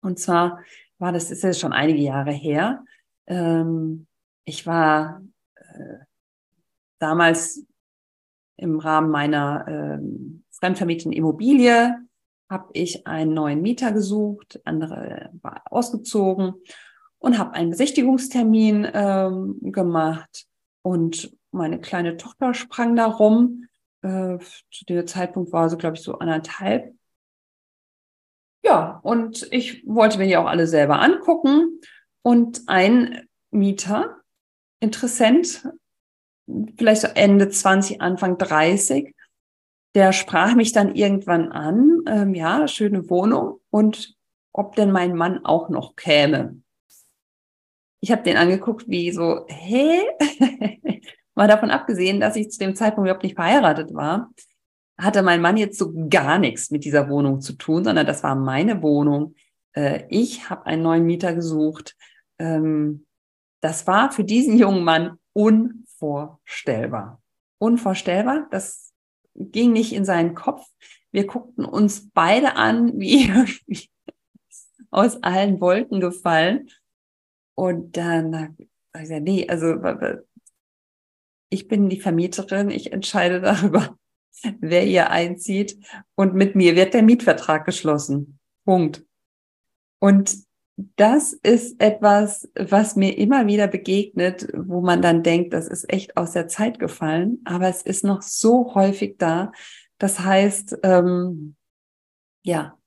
Und 0.00 0.18
zwar 0.18 0.60
war 0.98 1.12
das, 1.12 1.30
ist 1.30 1.42
jetzt 1.42 1.60
schon 1.60 1.72
einige 1.72 2.00
Jahre 2.00 2.32
her. 2.32 2.84
Ähm, 3.26 4.06
ich 4.44 4.66
war 4.66 5.22
äh, 5.56 6.04
damals 6.98 7.64
im 8.56 8.78
Rahmen 8.78 9.10
meiner 9.10 9.66
ähm, 9.68 10.44
fremdvermieteten 10.58 11.12
Immobilie 11.12 11.96
habe 12.50 12.70
ich 12.72 13.06
einen 13.06 13.34
neuen 13.34 13.60
Mieter 13.60 13.92
gesucht, 13.92 14.60
andere 14.64 15.30
war 15.42 15.62
ausgezogen 15.70 16.54
und 17.18 17.38
habe 17.38 17.52
einen 17.52 17.70
Besichtigungstermin 17.70 18.88
ähm, 18.92 19.58
gemacht 19.60 20.46
und 20.82 21.36
meine 21.50 21.80
kleine 21.80 22.16
Tochter 22.16 22.54
sprang 22.54 22.96
da 22.96 23.06
rum. 23.06 23.66
Äh, 24.02 24.38
zu 24.70 24.84
dem 24.88 25.06
Zeitpunkt 25.06 25.52
war 25.52 25.68
sie, 25.68 25.76
glaube 25.76 25.96
ich, 25.96 26.02
so 26.02 26.18
anderthalb. 26.18 26.94
Ja, 28.64 29.00
und 29.02 29.46
ich 29.50 29.86
wollte 29.86 30.18
mir 30.18 30.26
die 30.26 30.36
auch 30.36 30.46
alle 30.46 30.66
selber 30.66 31.00
angucken. 31.00 31.80
Und 32.22 32.62
ein 32.66 33.26
Mieter, 33.50 34.16
Interessent, 34.80 35.66
vielleicht 36.76 37.02
so 37.02 37.08
Ende 37.08 37.48
20, 37.48 38.00
Anfang 38.00 38.38
30, 38.38 39.14
der 39.98 40.12
sprach 40.12 40.54
mich 40.54 40.70
dann 40.70 40.94
irgendwann 40.94 41.50
an, 41.50 42.02
ähm, 42.06 42.32
ja, 42.32 42.68
schöne 42.68 43.10
Wohnung 43.10 43.58
und 43.70 44.16
ob 44.52 44.76
denn 44.76 44.92
mein 44.92 45.16
Mann 45.16 45.44
auch 45.44 45.70
noch 45.70 45.96
käme. 45.96 46.62
Ich 47.98 48.12
habe 48.12 48.22
den 48.22 48.36
angeguckt, 48.36 48.88
wie 48.88 49.10
so, 49.10 49.44
hä? 49.48 50.02
Mal 51.34 51.48
davon 51.48 51.72
abgesehen, 51.72 52.20
dass 52.20 52.36
ich 52.36 52.48
zu 52.52 52.60
dem 52.60 52.76
Zeitpunkt 52.76 53.08
überhaupt 53.08 53.24
nicht 53.24 53.34
verheiratet 53.34 53.92
war, 53.92 54.30
hatte 54.96 55.24
mein 55.24 55.40
Mann 55.40 55.56
jetzt 55.56 55.80
so 55.80 55.92
gar 56.08 56.38
nichts 56.38 56.70
mit 56.70 56.84
dieser 56.84 57.08
Wohnung 57.08 57.40
zu 57.40 57.54
tun, 57.54 57.82
sondern 57.82 58.06
das 58.06 58.22
war 58.22 58.36
meine 58.36 58.82
Wohnung. 58.82 59.34
Äh, 59.72 60.04
ich 60.10 60.48
habe 60.48 60.64
einen 60.66 60.82
neuen 60.84 61.06
Mieter 61.06 61.34
gesucht. 61.34 61.96
Ähm, 62.38 63.04
das 63.60 63.88
war 63.88 64.12
für 64.12 64.22
diesen 64.22 64.56
jungen 64.58 64.84
Mann 64.84 65.18
unvorstellbar. 65.32 67.20
Unvorstellbar. 67.58 68.46
Das 68.52 68.87
ging 69.38 69.72
nicht 69.72 69.92
in 69.92 70.04
seinen 70.04 70.34
Kopf. 70.34 70.66
Wir 71.10 71.26
guckten 71.26 71.64
uns 71.64 72.10
beide 72.10 72.56
an, 72.56 72.98
wie 72.98 73.32
aus 74.90 75.22
allen 75.22 75.60
Wolken 75.60 76.00
gefallen. 76.00 76.68
Und 77.54 77.96
dann 77.96 78.36
habe 78.36 78.54
ich 78.58 78.68
gesagt, 78.92 79.22
nee, 79.22 79.48
also 79.48 79.74
ich 81.50 81.68
bin 81.68 81.88
die 81.88 82.00
Vermieterin, 82.00 82.70
ich 82.70 82.92
entscheide 82.92 83.40
darüber, 83.40 83.98
wer 84.60 84.82
hier 84.82 85.10
einzieht. 85.10 85.78
Und 86.14 86.34
mit 86.34 86.54
mir 86.54 86.76
wird 86.76 86.94
der 86.94 87.02
Mietvertrag 87.02 87.64
geschlossen. 87.64 88.38
Punkt. 88.64 89.04
Und 90.00 90.47
das 90.96 91.32
ist 91.32 91.80
etwas, 91.80 92.48
was 92.54 92.94
mir 92.94 93.18
immer 93.18 93.48
wieder 93.48 93.66
begegnet, 93.66 94.46
wo 94.54 94.80
man 94.80 95.02
dann 95.02 95.24
denkt, 95.24 95.52
das 95.52 95.66
ist 95.66 95.92
echt 95.92 96.16
aus 96.16 96.32
der 96.32 96.46
Zeit 96.46 96.78
gefallen, 96.78 97.40
aber 97.44 97.68
es 97.68 97.82
ist 97.82 98.04
noch 98.04 98.22
so 98.22 98.74
häufig 98.74 99.16
da. 99.18 99.50
Das 99.98 100.20
heißt, 100.20 100.78
ähm, 100.84 101.56
ja, 102.44 102.78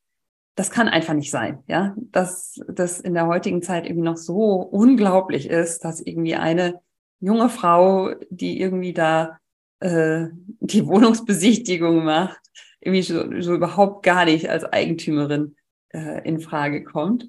das 0.56 0.72
kann 0.72 0.88
einfach 0.88 1.14
nicht 1.14 1.32
sein, 1.32 1.64
ja, 1.68 1.94
dass 1.98 2.62
das 2.70 3.02
in 3.02 3.14
der 3.14 3.28
heutigen 3.28 3.62
Zeit 3.62 3.86
irgendwie 3.86 4.06
noch 4.06 4.18
so 4.18 4.62
unglaublich 4.62 5.50
ist, 5.50 5.84
dass 5.84 6.00
irgendwie 6.00 6.36
eine 6.36 6.80
junge 7.20 7.50
Frau, 7.50 8.14
die 8.30 8.62
irgendwie 8.62 8.94
da 8.94 9.38
äh, 9.82 10.28
die 10.62 10.88
Wohnungsbesichtigung 10.88 12.06
macht, 12.06 12.40
irgendwie 12.80 13.02
so, 13.02 13.42
so 13.42 13.54
überhaupt 13.54 14.06
gar 14.06 14.24
nicht 14.24 14.50
als 14.50 14.64
Eigentümerin 14.64 15.58
äh, 15.90 16.26
in 16.26 16.40
Frage 16.40 16.86
kommt 16.86 17.28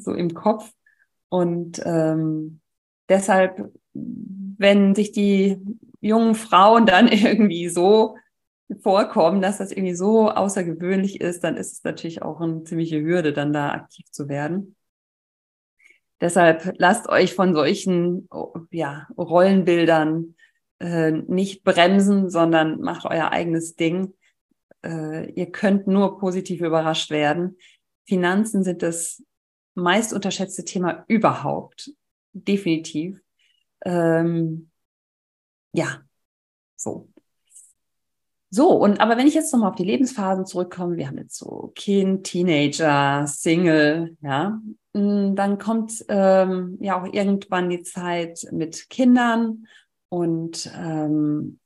so 0.00 0.14
im 0.14 0.34
Kopf. 0.34 0.72
Und 1.28 1.80
ähm, 1.84 2.60
deshalb, 3.08 3.72
wenn 3.92 4.94
sich 4.94 5.12
die 5.12 5.58
jungen 6.00 6.34
Frauen 6.34 6.86
dann 6.86 7.08
irgendwie 7.12 7.68
so 7.68 8.16
vorkommen, 8.80 9.40
dass 9.40 9.58
das 9.58 9.72
irgendwie 9.72 9.94
so 9.94 10.30
außergewöhnlich 10.30 11.20
ist, 11.20 11.42
dann 11.44 11.56
ist 11.56 11.72
es 11.72 11.84
natürlich 11.84 12.22
auch 12.22 12.40
eine 12.40 12.64
ziemliche 12.64 13.00
Hürde, 13.02 13.32
dann 13.32 13.52
da 13.52 13.72
aktiv 13.72 14.06
zu 14.10 14.28
werden. 14.28 14.76
Deshalb 16.20 16.74
lasst 16.78 17.08
euch 17.08 17.34
von 17.34 17.54
solchen 17.54 18.28
ja, 18.70 19.06
Rollenbildern 19.16 20.34
äh, 20.80 21.12
nicht 21.12 21.64
bremsen, 21.64 22.28
sondern 22.28 22.80
macht 22.80 23.04
euer 23.06 23.30
eigenes 23.30 23.76
Ding. 23.76 24.14
Äh, 24.84 25.30
ihr 25.32 25.50
könnt 25.50 25.86
nur 25.86 26.18
positiv 26.18 26.60
überrascht 26.60 27.10
werden. 27.10 27.56
Finanzen 28.04 28.64
sind 28.64 28.82
das 28.82 29.22
meist 29.78 30.12
unterschätzte 30.12 30.64
Thema 30.64 31.04
überhaupt. 31.08 31.92
Definitiv. 32.32 33.20
Ähm, 33.84 34.70
ja, 35.72 36.02
so. 36.76 37.08
So, 38.50 38.70
und 38.70 39.00
aber 39.00 39.18
wenn 39.18 39.26
ich 39.26 39.34
jetzt 39.34 39.52
nochmal 39.52 39.70
auf 39.70 39.76
die 39.76 39.84
Lebensphasen 39.84 40.46
zurückkomme, 40.46 40.96
wir 40.96 41.06
haben 41.06 41.18
jetzt 41.18 41.36
so 41.36 41.70
Kind, 41.74 42.24
Teenager, 42.24 43.26
Single, 43.26 44.16
ja, 44.22 44.58
mm, 44.94 45.34
dann 45.34 45.58
kommt 45.58 46.04
ähm, 46.08 46.78
ja 46.80 46.98
auch 46.98 47.12
irgendwann 47.12 47.68
die 47.68 47.82
Zeit 47.82 48.46
mit 48.50 48.88
Kindern 48.88 49.66
und 50.08 50.70
ähm, 50.74 51.60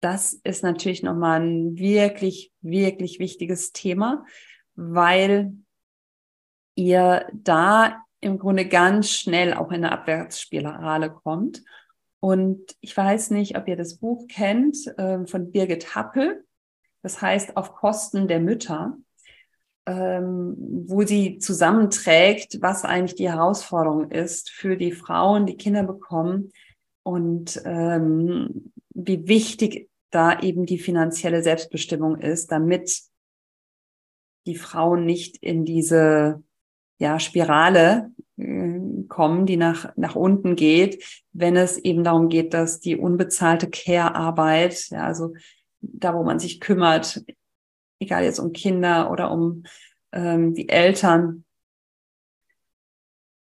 das 0.00 0.34
ist 0.34 0.62
natürlich 0.62 1.02
nochmal 1.02 1.40
ein 1.40 1.78
wirklich, 1.78 2.52
wirklich 2.60 3.18
wichtiges 3.18 3.72
Thema, 3.72 4.26
weil 4.74 5.54
ihr 6.76 7.26
da 7.32 8.04
im 8.20 8.38
Grunde 8.38 8.68
ganz 8.68 9.10
schnell 9.10 9.54
auch 9.54 9.70
in 9.70 9.84
eine 9.84 9.92
Abwärtsspirale 9.92 11.10
kommt. 11.10 11.62
Und 12.20 12.76
ich 12.80 12.96
weiß 12.96 13.30
nicht, 13.30 13.56
ob 13.56 13.68
ihr 13.68 13.76
das 13.76 13.98
Buch 13.98 14.26
kennt 14.28 14.86
äh, 14.98 15.26
von 15.26 15.50
Birgit 15.50 15.94
Happel. 15.94 16.44
Das 17.02 17.20
heißt 17.20 17.56
Auf 17.56 17.74
Kosten 17.74 18.26
der 18.26 18.40
Mütter, 18.40 18.96
ähm, 19.86 20.54
wo 20.86 21.02
sie 21.02 21.38
zusammenträgt, 21.38 22.60
was 22.60 22.84
eigentlich 22.84 23.14
die 23.14 23.30
Herausforderung 23.30 24.10
ist 24.10 24.50
für 24.50 24.76
die 24.76 24.92
Frauen, 24.92 25.46
die 25.46 25.56
Kinder 25.56 25.84
bekommen 25.84 26.52
und 27.04 27.60
ähm, 27.64 28.72
wie 28.90 29.28
wichtig 29.28 29.88
da 30.10 30.40
eben 30.40 30.66
die 30.66 30.78
finanzielle 30.78 31.42
Selbstbestimmung 31.42 32.18
ist, 32.18 32.50
damit 32.50 33.02
die 34.46 34.56
Frauen 34.56 35.04
nicht 35.04 35.36
in 35.36 35.64
diese 35.64 36.42
ja, 36.98 37.18
Spirale 37.18 38.10
äh, 38.36 38.80
kommen, 39.08 39.46
die 39.46 39.56
nach, 39.56 39.92
nach 39.96 40.16
unten 40.16 40.56
geht, 40.56 41.02
wenn 41.32 41.56
es 41.56 41.78
eben 41.78 42.04
darum 42.04 42.28
geht, 42.28 42.54
dass 42.54 42.80
die 42.80 42.96
unbezahlte 42.96 43.68
Care-Arbeit, 43.68 44.88
ja, 44.90 45.04
also 45.04 45.34
da, 45.80 46.14
wo 46.14 46.24
man 46.24 46.38
sich 46.38 46.60
kümmert, 46.60 47.22
egal 48.00 48.24
jetzt 48.24 48.38
um 48.38 48.52
Kinder 48.52 49.10
oder 49.10 49.30
um 49.30 49.64
ähm, 50.12 50.54
die 50.54 50.68
Eltern, 50.68 51.44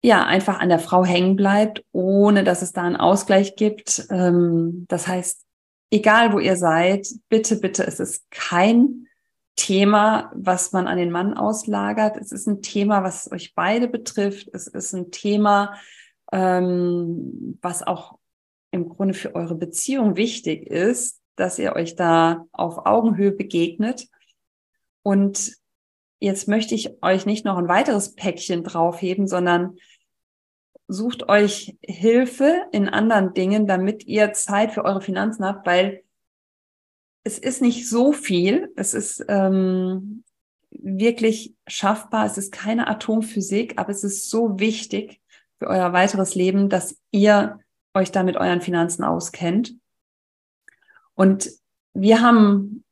ja, 0.02 0.25
einfach 0.25 0.61
an 0.61 0.71
der 0.71 0.78
Frau 0.78 1.04
hängen 1.04 1.37
bleibt, 1.37 1.85
ohne 1.92 2.42
dass 2.42 2.62
es 2.62 2.73
da 2.73 2.83
einen 2.83 2.97
Ausgleich 2.97 3.57
gibt. 3.57 4.07
Ähm, 4.11 4.87
das 4.88 5.07
heißt, 5.07 5.45
egal 5.90 6.33
wo 6.33 6.38
ihr 6.38 6.57
seid, 6.57 7.07
bitte, 7.28 7.57
bitte, 7.57 7.87
es 7.87 8.00
ist 8.00 8.30
kein 8.30 9.07
Thema, 9.57 10.33
was 10.35 10.73
man 10.73 10.87
an 10.87 10.99
den 10.99 11.11
Mann 11.11 11.35
auslagert. 11.35 12.16
Es 12.16 12.33
ist 12.33 12.47
ein 12.47 12.62
Thema, 12.62 13.02
was 13.02 13.30
euch 13.30 13.54
beide 13.54 13.88
betrifft. 13.88 14.49
Es 14.52 14.66
ist 14.66 14.92
ein 14.95 15.11
Thema, 15.11 15.75
ähm, 16.33 17.59
was 17.61 17.83
auch 17.83 18.19
im 18.71 18.88
Grunde 18.88 19.14
für 19.14 19.35
eure 19.35 19.54
Beziehung 19.54 20.16
wichtig 20.16 20.66
ist, 20.66 21.21
dass 21.37 21.59
ihr 21.59 21.75
euch 21.75 21.97
da 21.97 22.47
auf 22.52 22.87
Augenhöhe 22.87 23.33
begegnet. 23.33 24.09
Und 25.02 25.52
jetzt 26.21 26.49
möchte 26.49 26.75
ich 26.75 27.02
euch 27.02 27.26
nicht 27.26 27.45
noch 27.45 27.57
ein 27.57 27.69
weiteres 27.69 28.14
Päckchen 28.14 28.62
draufheben, 28.62 29.26
sondern 29.26 29.76
sucht 30.87 31.28
euch 31.28 31.76
Hilfe 31.83 32.62
in 32.73 32.88
anderen 32.88 33.33
Dingen, 33.33 33.66
damit 33.66 34.07
ihr 34.07 34.33
Zeit 34.33 34.73
für 34.73 34.85
eure 34.85 35.00
Finanzen 35.00 35.45
habt, 35.45 35.66
weil 35.66 36.02
es 37.25 37.39
ist 37.39 37.62
nicht 37.62 37.89
so 37.89 38.12
viel. 38.12 38.73
Es 38.77 38.95
ist 38.95 39.25
ähm, 39.29 40.25
wirklich 40.71 41.55
schaffbar. 41.67 42.27
Es 42.27 42.39
ist 42.39 42.53
keine 42.53 42.89
Atomphysik, 42.89 43.79
aber 43.79 43.91
es 43.91 44.05
ist 44.05 44.31
so 44.31 44.59
wichtig 44.59 45.21
für 45.59 45.67
euer 45.67 45.93
weiteres 45.93 46.35
Leben, 46.35 46.69
dass 46.69 46.97
ihr 47.11 47.59
euch 47.95 48.12
da 48.12 48.23
mit 48.23 48.37
euren 48.37 48.61
Finanzen 48.61 49.05
auskennt. 49.05 49.75
Und 51.14 51.51
wir 51.92 52.23
haben 52.23 52.85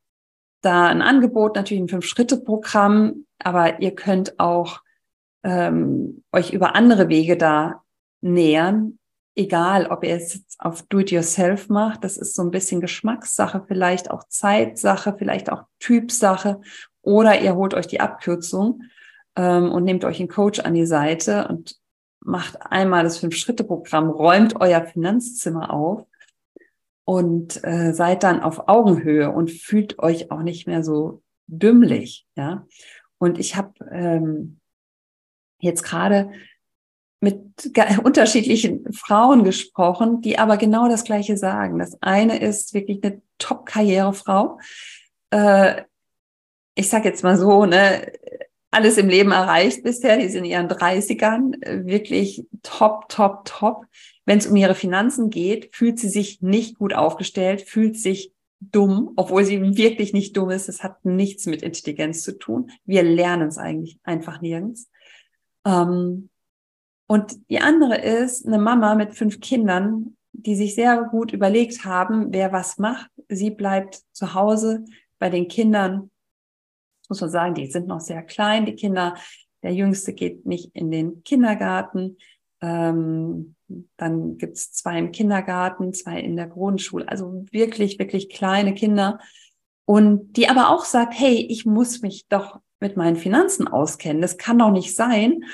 da 0.60 0.88
ein 0.88 1.02
Angebot, 1.02 1.54
natürlich 1.56 1.82
ein 1.82 1.88
Fünf-Schritte-Programm, 1.88 3.26
aber 3.38 3.80
ihr 3.80 3.94
könnt 3.94 4.38
auch 4.40 4.82
ähm, 5.44 6.24
euch 6.32 6.52
über 6.52 6.74
andere 6.74 7.08
Wege 7.08 7.36
da 7.36 7.82
nähern 8.20 8.98
egal, 9.38 9.86
ob 9.86 10.04
ihr 10.04 10.16
es 10.16 10.34
jetzt 10.34 10.60
auf 10.60 10.82
Do-it-yourself 10.82 11.68
macht, 11.68 12.02
das 12.02 12.16
ist 12.16 12.34
so 12.34 12.42
ein 12.42 12.50
bisschen 12.50 12.80
Geschmackssache, 12.80 13.64
vielleicht 13.66 14.10
auch 14.10 14.24
Zeitsache, 14.24 15.14
vielleicht 15.16 15.50
auch 15.50 15.62
Typsache, 15.78 16.60
oder 17.02 17.40
ihr 17.40 17.54
holt 17.54 17.72
euch 17.72 17.86
die 17.86 18.00
Abkürzung 18.00 18.82
ähm, 19.36 19.70
und 19.70 19.84
nehmt 19.84 20.04
euch 20.04 20.18
einen 20.18 20.28
Coach 20.28 20.60
an 20.60 20.74
die 20.74 20.86
Seite 20.86 21.46
und 21.48 21.76
macht 22.20 22.60
einmal 22.60 23.04
das 23.04 23.18
Fünf-Schritte-Programm, 23.18 24.10
räumt 24.10 24.60
euer 24.60 24.84
Finanzzimmer 24.84 25.72
auf 25.72 26.04
und 27.04 27.64
äh, 27.64 27.94
seid 27.94 28.24
dann 28.24 28.42
auf 28.42 28.68
Augenhöhe 28.68 29.30
und 29.30 29.52
fühlt 29.52 30.00
euch 30.00 30.32
auch 30.32 30.42
nicht 30.42 30.66
mehr 30.66 30.82
so 30.82 31.22
dümmlich, 31.46 32.26
ja. 32.34 32.66
Und 33.18 33.38
ich 33.38 33.56
habe 33.56 33.72
ähm, 33.90 34.60
jetzt 35.60 35.82
gerade 35.82 36.30
mit 37.20 37.40
unterschiedlichen 38.02 38.92
Frauen 38.92 39.44
gesprochen, 39.44 40.20
die 40.20 40.38
aber 40.38 40.56
genau 40.56 40.88
das 40.88 41.04
Gleiche 41.04 41.36
sagen. 41.36 41.78
Das 41.78 42.00
eine 42.02 42.38
ist 42.38 42.74
wirklich 42.74 43.02
eine 43.02 43.20
Top-Karrierefrau. 43.38 44.58
Äh, 45.30 45.82
ich 46.74 46.88
sage 46.88 47.08
jetzt 47.08 47.24
mal 47.24 47.36
so, 47.36 47.66
ne, 47.66 48.12
alles 48.70 48.98
im 48.98 49.08
Leben 49.08 49.32
erreicht 49.32 49.82
bisher, 49.82 50.18
die 50.18 50.28
sind 50.28 50.44
in 50.44 50.50
ihren 50.50 50.68
30ern, 50.68 51.86
wirklich 51.86 52.46
top, 52.62 53.08
top, 53.08 53.44
top. 53.44 53.86
Wenn 54.26 54.38
es 54.38 54.46
um 54.46 54.56
ihre 54.56 54.74
Finanzen 54.74 55.30
geht, 55.30 55.74
fühlt 55.74 55.98
sie 55.98 56.08
sich 56.08 56.42
nicht 56.42 56.78
gut 56.78 56.94
aufgestellt, 56.94 57.62
fühlt 57.62 57.98
sich 57.98 58.32
dumm, 58.60 59.12
obwohl 59.16 59.44
sie 59.44 59.76
wirklich 59.76 60.12
nicht 60.12 60.36
dumm 60.36 60.50
ist. 60.50 60.68
Das 60.68 60.82
hat 60.82 61.04
nichts 61.04 61.46
mit 61.46 61.62
Intelligenz 61.62 62.22
zu 62.22 62.38
tun. 62.38 62.70
Wir 62.84 63.02
lernen 63.02 63.48
es 63.48 63.58
eigentlich 63.58 63.98
einfach 64.02 64.40
nirgends. 64.40 64.90
Ähm, 65.64 66.28
und 67.08 67.50
die 67.50 67.58
andere 67.58 67.96
ist 67.96 68.46
eine 68.46 68.58
Mama 68.58 68.94
mit 68.94 69.14
fünf 69.14 69.40
Kindern, 69.40 70.16
die 70.32 70.54
sich 70.54 70.74
sehr 70.74 71.02
gut 71.04 71.32
überlegt 71.32 71.84
haben, 71.86 72.32
wer 72.32 72.52
was 72.52 72.76
macht. 72.78 73.10
Sie 73.28 73.50
bleibt 73.50 74.02
zu 74.12 74.34
Hause 74.34 74.84
bei 75.18 75.30
den 75.30 75.48
Kindern. 75.48 76.10
Muss 77.08 77.22
man 77.22 77.30
sagen, 77.30 77.54
die 77.54 77.66
sind 77.66 77.86
noch 77.86 78.00
sehr 78.00 78.22
klein, 78.22 78.66
die 78.66 78.74
Kinder. 78.74 79.16
Der 79.62 79.72
Jüngste 79.72 80.12
geht 80.12 80.44
nicht 80.44 80.70
in 80.74 80.90
den 80.90 81.24
Kindergarten. 81.24 82.18
Ähm, 82.60 83.56
dann 83.96 84.36
gibt's 84.36 84.72
zwei 84.72 84.98
im 84.98 85.10
Kindergarten, 85.10 85.94
zwei 85.94 86.20
in 86.20 86.36
der 86.36 86.46
Grundschule. 86.46 87.08
Also 87.08 87.46
wirklich, 87.50 87.98
wirklich 87.98 88.28
kleine 88.28 88.74
Kinder. 88.74 89.18
Und 89.86 90.36
die 90.36 90.50
aber 90.50 90.68
auch 90.68 90.84
sagt, 90.84 91.14
hey, 91.18 91.46
ich 91.48 91.64
muss 91.64 92.02
mich 92.02 92.26
doch 92.28 92.60
mit 92.80 92.98
meinen 92.98 93.16
Finanzen 93.16 93.66
auskennen. 93.66 94.20
Das 94.20 94.36
kann 94.36 94.58
doch 94.58 94.70
nicht 94.70 94.94
sein, 94.94 95.44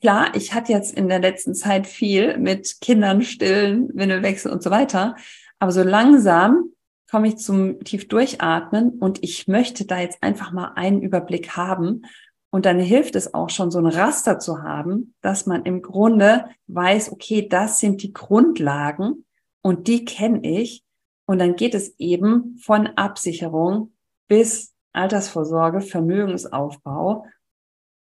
Klar, 0.00 0.36
ich 0.36 0.54
hatte 0.54 0.72
jetzt 0.72 0.94
in 0.94 1.08
der 1.08 1.18
letzten 1.18 1.54
Zeit 1.54 1.86
viel 1.86 2.38
mit 2.38 2.80
Kindern 2.80 3.22
stillen, 3.22 3.90
Windelwechsel 3.94 4.52
und 4.52 4.62
so 4.62 4.70
weiter. 4.70 5.16
Aber 5.58 5.72
so 5.72 5.82
langsam 5.82 6.70
komme 7.10 7.28
ich 7.28 7.38
zum 7.38 7.82
tief 7.82 8.06
durchatmen 8.06 8.90
und 8.98 9.22
ich 9.24 9.48
möchte 9.48 9.86
da 9.86 9.98
jetzt 9.98 10.22
einfach 10.22 10.52
mal 10.52 10.72
einen 10.76 11.02
Überblick 11.02 11.56
haben. 11.56 12.02
Und 12.50 12.64
dann 12.64 12.78
hilft 12.78 13.16
es 13.16 13.34
auch 13.34 13.50
schon, 13.50 13.70
so 13.70 13.78
ein 13.78 13.86
Raster 13.86 14.38
zu 14.38 14.62
haben, 14.62 15.14
dass 15.20 15.46
man 15.46 15.64
im 15.64 15.82
Grunde 15.82 16.44
weiß, 16.66 17.12
okay, 17.12 17.48
das 17.48 17.80
sind 17.80 18.02
die 18.02 18.12
Grundlagen 18.12 19.24
und 19.62 19.88
die 19.88 20.04
kenne 20.04 20.40
ich. 20.42 20.84
Und 21.26 21.40
dann 21.40 21.56
geht 21.56 21.74
es 21.74 21.98
eben 21.98 22.56
von 22.58 22.86
Absicherung 22.86 23.92
bis 24.28 24.74
Altersvorsorge, 24.92 25.80
Vermögensaufbau, 25.80 27.26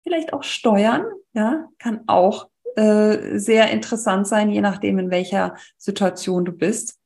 vielleicht 0.07 0.33
auch 0.33 0.45
Steuern, 0.45 1.05
ja, 1.33 1.69
kann 1.79 2.05
auch 2.07 2.49
äh, 2.77 3.39
sehr 3.39 3.71
interessant 3.73 4.29
sein, 4.29 4.51
je 4.51 4.61
nachdem, 4.61 5.01
in 5.01 5.11
welcher 5.11 5.57
Situation 5.79 6.45
du 6.45 6.53
bist. 6.53 7.01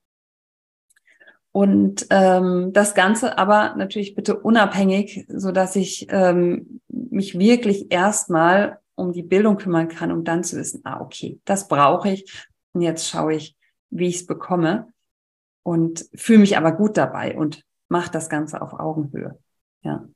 Und 1.53 2.07
ähm, 2.11 2.73
das 2.75 2.95
Ganze 2.95 3.39
aber 3.39 3.75
natürlich 3.75 4.15
bitte 4.15 4.39
unabhängig, 4.39 5.25
so 5.29 5.51
dass 5.51 5.77
ich 5.77 6.07
ähm, 6.11 6.81
mich 6.89 7.39
wirklich 7.39 7.91
erstmal 7.91 8.79
um 8.95 9.13
die 9.13 9.23
Bildung 9.23 9.57
kümmern 9.57 9.89
kann, 9.89 10.13
um 10.13 10.23
dann 10.23 10.45
zu 10.45 10.57
wissen, 10.57 10.83
ah, 10.85 11.01
okay, 11.01 11.41
das 11.47 11.69
brauche 11.69 12.11
ich. 12.11 12.49
Und 12.73 12.83
jetzt 12.83 13.09
schaue 13.09 13.35
ich, 13.35 13.57
wie 13.89 14.09
ich 14.09 14.17
es 14.17 14.27
bekomme 14.27 14.93
und 15.63 16.05
fühle 16.15 16.41
mich 16.41 16.59
aber 16.59 16.73
gut 16.73 16.99
dabei 16.99 17.37
und 17.37 17.65
mache 17.89 18.11
das 18.11 18.29
Ganze 18.29 18.61
auf 18.61 18.75
Augenhöhe. 18.75 19.39
Ja. 19.83 20.07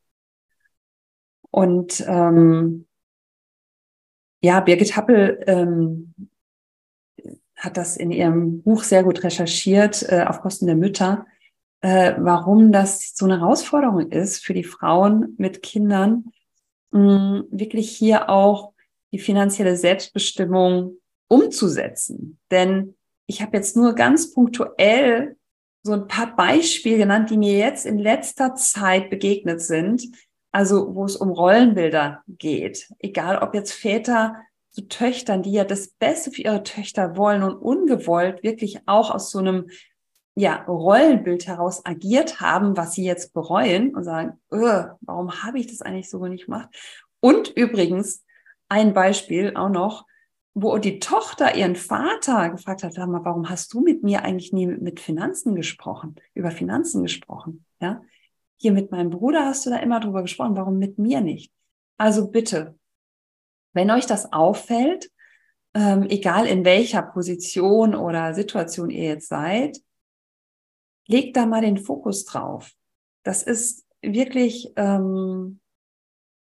Und 1.54 2.04
ähm, 2.08 2.84
ja, 4.42 4.58
Birgit 4.58 4.96
Happel 4.96 5.40
ähm, 5.46 6.12
hat 7.54 7.76
das 7.76 7.96
in 7.96 8.10
ihrem 8.10 8.60
Buch 8.62 8.82
sehr 8.82 9.04
gut 9.04 9.22
recherchiert, 9.22 10.02
äh, 10.08 10.24
auf 10.26 10.40
Kosten 10.40 10.66
der 10.66 10.74
Mütter, 10.74 11.26
äh, 11.80 12.14
warum 12.18 12.72
das 12.72 13.14
so 13.14 13.24
eine 13.26 13.38
Herausforderung 13.38 14.10
ist 14.10 14.44
für 14.44 14.52
die 14.52 14.64
Frauen 14.64 15.36
mit 15.38 15.62
Kindern, 15.62 16.32
mh, 16.90 17.44
wirklich 17.52 17.88
hier 17.88 18.28
auch 18.30 18.72
die 19.12 19.20
finanzielle 19.20 19.76
Selbstbestimmung 19.76 20.96
umzusetzen. 21.28 22.40
Denn 22.50 22.96
ich 23.28 23.42
habe 23.42 23.56
jetzt 23.56 23.76
nur 23.76 23.94
ganz 23.94 24.34
punktuell 24.34 25.36
so 25.84 25.92
ein 25.92 26.08
paar 26.08 26.34
Beispiele 26.34 26.96
genannt, 26.98 27.30
die 27.30 27.38
mir 27.38 27.56
jetzt 27.56 27.86
in 27.86 27.98
letzter 27.98 28.56
Zeit 28.56 29.08
begegnet 29.08 29.62
sind. 29.62 30.02
Also 30.54 30.94
wo 30.94 31.04
es 31.04 31.16
um 31.16 31.30
Rollenbilder 31.30 32.22
geht. 32.28 32.88
Egal 33.00 33.38
ob 33.38 33.54
jetzt 33.54 33.72
Väter 33.72 34.36
zu 34.70 34.86
Töchtern, 34.86 35.42
die 35.42 35.50
ja 35.50 35.64
das 35.64 35.88
Beste 35.88 36.30
für 36.30 36.42
ihre 36.42 36.62
Töchter 36.62 37.16
wollen 37.16 37.42
und 37.42 37.56
ungewollt 37.56 38.44
wirklich 38.44 38.78
auch 38.86 39.10
aus 39.10 39.32
so 39.32 39.40
einem 39.40 39.68
ja, 40.36 40.62
Rollenbild 40.62 41.48
heraus 41.48 41.84
agiert 41.84 42.40
haben, 42.40 42.76
was 42.76 42.92
sie 42.92 43.04
jetzt 43.04 43.34
bereuen 43.34 43.96
und 43.96 44.04
sagen, 44.04 44.40
warum 44.48 45.42
habe 45.42 45.58
ich 45.58 45.66
das 45.66 45.82
eigentlich 45.82 46.08
so 46.08 46.24
nicht 46.24 46.44
gemacht? 46.44 46.68
Und 47.18 47.48
übrigens 47.48 48.24
ein 48.68 48.94
Beispiel 48.94 49.56
auch 49.56 49.70
noch, 49.70 50.06
wo 50.54 50.78
die 50.78 51.00
Tochter 51.00 51.56
ihren 51.56 51.74
Vater 51.74 52.50
gefragt 52.50 52.84
hat, 52.84 52.96
mal, 52.96 53.24
warum 53.24 53.50
hast 53.50 53.74
du 53.74 53.80
mit 53.80 54.04
mir 54.04 54.22
eigentlich 54.22 54.52
nie 54.52 54.68
mit 54.68 55.00
Finanzen 55.00 55.56
gesprochen, 55.56 56.14
über 56.32 56.52
Finanzen 56.52 57.02
gesprochen? 57.02 57.64
Ja, 57.80 58.02
hier 58.56 58.72
mit 58.72 58.90
meinem 58.90 59.10
Bruder 59.10 59.44
hast 59.44 59.66
du 59.66 59.70
da 59.70 59.76
immer 59.78 60.00
drüber 60.00 60.22
gesprochen, 60.22 60.56
warum 60.56 60.78
mit 60.78 60.98
mir 60.98 61.20
nicht? 61.20 61.52
Also 61.96 62.30
bitte, 62.30 62.78
wenn 63.72 63.90
euch 63.90 64.06
das 64.06 64.32
auffällt, 64.32 65.10
ähm, 65.74 66.04
egal 66.08 66.46
in 66.46 66.64
welcher 66.64 67.02
Position 67.02 67.94
oder 67.94 68.34
Situation 68.34 68.90
ihr 68.90 69.04
jetzt 69.04 69.28
seid, 69.28 69.78
legt 71.06 71.36
da 71.36 71.46
mal 71.46 71.60
den 71.60 71.78
Fokus 71.78 72.24
drauf. 72.24 72.72
Das 73.24 73.42
ist 73.42 73.84
wirklich, 74.00 74.72
ähm, 74.76 75.60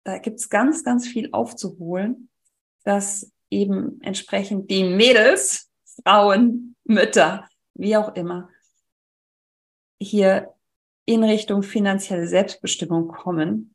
da 0.04 0.18
gibt's 0.18 0.50
ganz, 0.50 0.84
ganz 0.84 1.08
viel 1.08 1.30
aufzuholen, 1.32 2.30
dass 2.84 3.32
eben 3.50 4.02
entsprechend 4.02 4.70
die 4.72 4.84
Mädels, 4.84 5.70
Frauen, 6.04 6.76
Mütter, 6.84 7.48
wie 7.74 7.96
auch 7.98 8.16
immer, 8.16 8.50
hier 10.02 10.54
in 11.10 11.24
Richtung 11.24 11.64
finanzielle 11.64 12.28
Selbstbestimmung 12.28 13.08
kommen. 13.08 13.74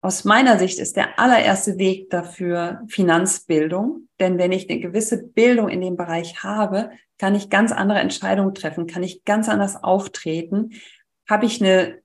Aus 0.00 0.22
meiner 0.22 0.60
Sicht 0.60 0.78
ist 0.78 0.96
der 0.96 1.18
allererste 1.18 1.76
Weg 1.76 2.08
dafür 2.10 2.82
Finanzbildung. 2.86 4.08
Denn 4.20 4.38
wenn 4.38 4.52
ich 4.52 4.70
eine 4.70 4.78
gewisse 4.78 5.26
Bildung 5.26 5.68
in 5.68 5.80
dem 5.80 5.96
Bereich 5.96 6.44
habe, 6.44 6.90
kann 7.18 7.34
ich 7.34 7.50
ganz 7.50 7.72
andere 7.72 7.98
Entscheidungen 7.98 8.54
treffen, 8.54 8.86
kann 8.86 9.02
ich 9.02 9.24
ganz 9.24 9.48
anders 9.48 9.82
auftreten, 9.82 10.70
habe 11.28 11.46
ich 11.46 11.60
eine 11.60 11.98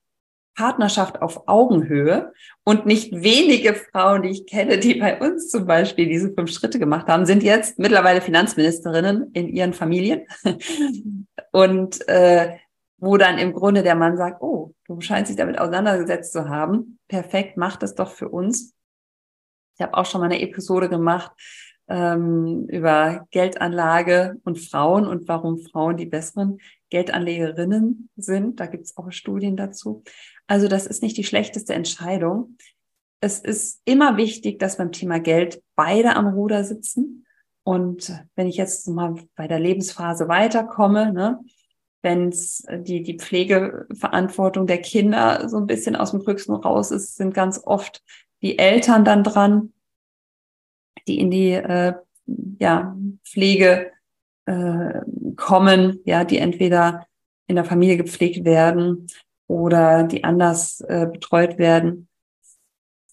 Partnerschaft 0.55 1.21
auf 1.21 1.47
Augenhöhe 1.47 2.33
und 2.63 2.87
nicht 2.87 3.11
wenige 3.11 3.75
Frauen, 3.75 4.23
die 4.23 4.29
ich 4.29 4.47
kenne, 4.47 4.79
die 4.79 4.95
bei 4.95 5.19
uns 5.19 5.49
zum 5.49 5.67
Beispiel 5.67 6.07
diese 6.07 6.33
fünf 6.33 6.51
Schritte 6.51 6.79
gemacht 6.79 7.07
haben, 7.07 7.27
sind 7.27 7.43
jetzt 7.43 7.77
mittlerweile 7.77 8.21
Finanzministerinnen 8.21 9.31
in 9.33 9.49
ihren 9.49 9.73
Familien 9.73 10.25
und 11.51 12.07
äh, 12.07 12.57
wo 13.03 13.17
dann 13.17 13.37
im 13.37 13.51
Grunde 13.51 13.83
der 13.83 13.95
Mann 13.95 14.15
sagt, 14.15 14.41
oh, 14.41 14.73
du 14.85 15.01
scheinst 15.01 15.29
dich 15.29 15.35
damit 15.35 15.59
auseinandergesetzt 15.59 16.31
zu 16.31 16.47
haben, 16.47 16.99
perfekt, 17.09 17.57
mach 17.57 17.75
das 17.75 17.95
doch 17.95 18.09
für 18.09 18.29
uns. 18.29 18.73
Ich 19.75 19.81
habe 19.81 19.95
auch 19.95 20.05
schon 20.05 20.21
mal 20.21 20.27
eine 20.27 20.41
Episode 20.41 20.87
gemacht 20.87 21.31
ähm, 21.89 22.65
über 22.69 23.27
Geldanlage 23.31 24.39
und 24.45 24.57
Frauen 24.57 25.05
und 25.05 25.27
warum 25.27 25.59
Frauen 25.59 25.97
die 25.97 26.05
besseren 26.05 26.59
Geldanlegerinnen 26.91 28.09
sind. 28.15 28.61
Da 28.61 28.67
gibt 28.67 28.85
es 28.85 28.95
auch 28.95 29.11
Studien 29.11 29.57
dazu. 29.57 30.03
Also 30.47 30.69
das 30.69 30.87
ist 30.87 31.03
nicht 31.03 31.17
die 31.17 31.25
schlechteste 31.25 31.73
Entscheidung. 31.73 32.55
Es 33.19 33.39
ist 33.39 33.81
immer 33.83 34.15
wichtig, 34.15 34.59
dass 34.59 34.77
beim 34.77 34.93
Thema 34.93 35.19
Geld 35.19 35.61
beide 35.75 36.15
am 36.15 36.27
Ruder 36.27 36.63
sitzen. 36.63 37.25
Und 37.63 38.13
wenn 38.35 38.47
ich 38.47 38.55
jetzt 38.55 38.87
mal 38.87 39.15
bei 39.35 39.49
der 39.49 39.59
Lebensphase 39.59 40.29
weiterkomme, 40.29 41.11
ne, 41.11 41.39
wenn 42.03 42.29
es 42.29 42.65
die, 42.69 43.01
die 43.01 43.17
Pflegeverantwortung 43.17 44.67
der 44.67 44.81
Kinder 44.81 45.47
so 45.49 45.57
ein 45.57 45.67
bisschen 45.67 45.95
aus 45.95 46.11
dem 46.11 46.19
Größten 46.19 46.53
raus 46.53 46.91
ist, 46.91 47.15
sind 47.15 47.33
ganz 47.33 47.61
oft 47.63 48.03
die 48.41 48.59
Eltern 48.59 49.05
dann 49.05 49.23
dran, 49.23 49.73
die 51.07 51.19
in 51.19 51.31
die 51.31 51.53
äh, 51.53 51.93
ja, 52.59 52.95
Pflege 53.25 53.91
äh, 54.45 55.01
kommen, 55.37 55.99
ja, 56.05 56.25
die 56.25 56.37
entweder 56.37 57.07
in 57.47 57.55
der 57.55 57.65
Familie 57.65 57.97
gepflegt 57.97 58.45
werden 58.45 59.07
oder 59.47 60.03
die 60.03 60.23
anders 60.23 60.81
äh, 60.81 61.07
betreut 61.11 61.57
werden. 61.57 62.09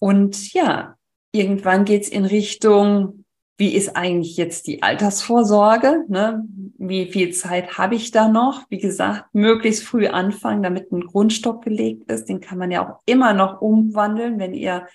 Und 0.01 0.53
ja, 0.53 0.97
irgendwann 1.33 1.85
geht's 1.85 2.09
in 2.09 2.25
Richtung, 2.25 3.20
wie 3.61 3.75
ist 3.75 3.95
eigentlich 3.95 4.39
jetzt 4.39 4.67
die 4.69 4.83
Altersvorsorge? 4.83 6.07
Ne? 6.09 6.49
Wie 6.79 7.13
viel 7.13 7.35
Zeit 7.35 7.77
habe 7.77 7.95
ich 7.95 8.11
da 8.11 8.27
noch? 8.27 8.65
Wie 8.71 8.79
gesagt, 8.79 9.27
möglichst 9.35 9.85
früh 9.85 10.07
anfangen, 10.07 10.63
damit 10.63 10.91
ein 10.91 11.03
Grundstock 11.03 11.63
gelegt 11.63 12.11
ist. 12.11 12.31
Den 12.31 12.41
kann 12.41 12.57
man 12.57 12.71
ja 12.71 12.89
auch 12.89 13.03
immer 13.05 13.35
noch 13.35 13.61
umwandeln, 13.61 14.39
wenn 14.39 14.55
ihr 14.55 14.87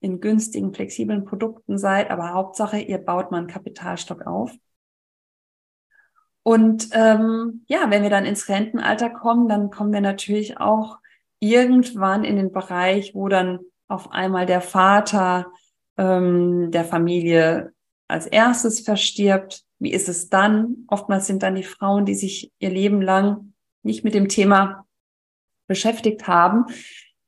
in 0.00 0.22
günstigen, 0.22 0.72
flexiblen 0.72 1.26
Produkten 1.26 1.76
seid. 1.76 2.10
Aber 2.10 2.32
Hauptsache, 2.32 2.78
ihr 2.78 2.96
baut 2.96 3.30
mal 3.30 3.36
einen 3.36 3.48
Kapitalstock 3.48 4.26
auf. 4.26 4.50
Und 6.42 6.88
ähm, 6.92 7.66
ja, 7.68 7.90
wenn 7.90 8.02
wir 8.02 8.08
dann 8.08 8.24
ins 8.24 8.48
Rentenalter 8.48 9.10
kommen, 9.10 9.46
dann 9.46 9.68
kommen 9.68 9.92
wir 9.92 10.00
natürlich 10.00 10.58
auch 10.58 11.00
irgendwann 11.38 12.24
in 12.24 12.36
den 12.36 12.50
Bereich, 12.50 13.14
wo 13.14 13.28
dann 13.28 13.58
auf 13.88 14.10
einmal 14.10 14.46
der 14.46 14.62
Vater 14.62 15.48
ähm, 15.98 16.70
der 16.70 16.86
Familie 16.86 17.75
als 18.08 18.26
erstes 18.26 18.80
verstirbt. 18.80 19.64
Wie 19.78 19.92
ist 19.92 20.08
es 20.08 20.28
dann? 20.28 20.84
Oftmals 20.88 21.26
sind 21.26 21.42
dann 21.42 21.54
die 21.54 21.62
Frauen, 21.62 22.06
die 22.06 22.14
sich 22.14 22.52
ihr 22.58 22.70
Leben 22.70 23.02
lang 23.02 23.52
nicht 23.82 24.04
mit 24.04 24.14
dem 24.14 24.28
Thema 24.28 24.86
beschäftigt 25.66 26.26
haben, 26.26 26.66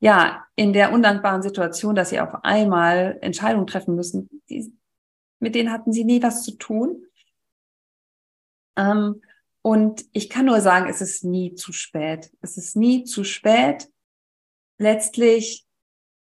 ja, 0.01 0.47
in 0.55 0.73
der 0.73 0.93
undankbaren 0.93 1.43
Situation, 1.43 1.95
dass 1.95 2.11
sie 2.11 2.21
auf 2.21 2.45
einmal 2.45 3.19
Entscheidungen 3.21 3.67
treffen 3.67 3.97
müssen, 3.97 4.43
die, 4.49 4.73
mit 5.41 5.55
denen 5.55 5.73
hatten 5.73 5.93
sie 5.93 6.05
nie 6.05 6.23
was 6.23 6.45
zu 6.45 6.53
tun. 6.53 7.05
Ähm, 8.77 9.21
und 9.63 10.05
ich 10.13 10.31
kann 10.31 10.47
nur 10.47 10.61
sagen, 10.61 10.89
es 10.89 11.01
ist 11.01 11.25
nie 11.25 11.55
zu 11.55 11.73
spät. 11.73 12.33
Es 12.41 12.57
ist 12.57 12.77
nie 12.77 13.05
zu 13.05 13.25
spät. 13.25 13.91
Letztlich, 14.79 15.67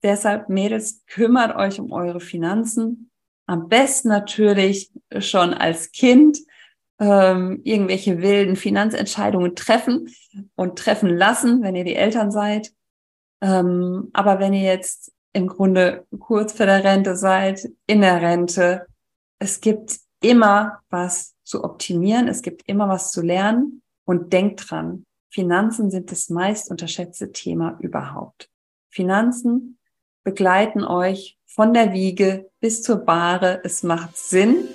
deshalb, 0.03 0.48
Mädels, 0.48 1.05
kümmert 1.07 1.55
euch 1.55 1.81
um 1.81 1.92
eure 1.92 2.20
Finanzen. 2.20 3.10
Am 3.50 3.68
besten 3.68 4.10
natürlich 4.10 4.92
schon 5.18 5.52
als 5.52 5.90
Kind 5.90 6.38
ähm, 7.00 7.62
irgendwelche 7.64 8.22
wilden 8.22 8.54
Finanzentscheidungen 8.54 9.56
treffen 9.56 10.08
und 10.54 10.78
treffen 10.78 11.08
lassen, 11.08 11.60
wenn 11.60 11.74
ihr 11.74 11.82
die 11.82 11.96
Eltern 11.96 12.30
seid. 12.30 12.72
Ähm, 13.40 14.10
aber 14.12 14.38
wenn 14.38 14.52
ihr 14.52 14.62
jetzt 14.62 15.12
im 15.32 15.48
Grunde 15.48 16.06
kurz 16.20 16.52
vor 16.52 16.66
der 16.66 16.84
Rente 16.84 17.16
seid, 17.16 17.68
in 17.88 18.02
der 18.02 18.22
Rente, 18.22 18.86
es 19.40 19.60
gibt 19.60 19.98
immer 20.20 20.82
was 20.88 21.34
zu 21.42 21.64
optimieren, 21.64 22.28
es 22.28 22.42
gibt 22.42 22.68
immer 22.68 22.88
was 22.88 23.10
zu 23.10 23.20
lernen 23.20 23.82
und 24.04 24.32
denkt 24.32 24.70
dran, 24.70 25.02
Finanzen 25.28 25.90
sind 25.90 26.12
das 26.12 26.30
meist 26.30 26.70
unterschätzte 26.70 27.32
Thema 27.32 27.76
überhaupt. 27.80 28.48
Finanzen 28.90 29.76
begleiten 30.22 30.84
euch 30.84 31.36
von 31.54 31.74
der 31.74 31.92
Wiege 31.92 32.46
bis 32.60 32.82
zur 32.82 32.96
Bahre. 32.96 33.60
Es 33.64 33.82
macht 33.82 34.16
Sinn, 34.16 34.68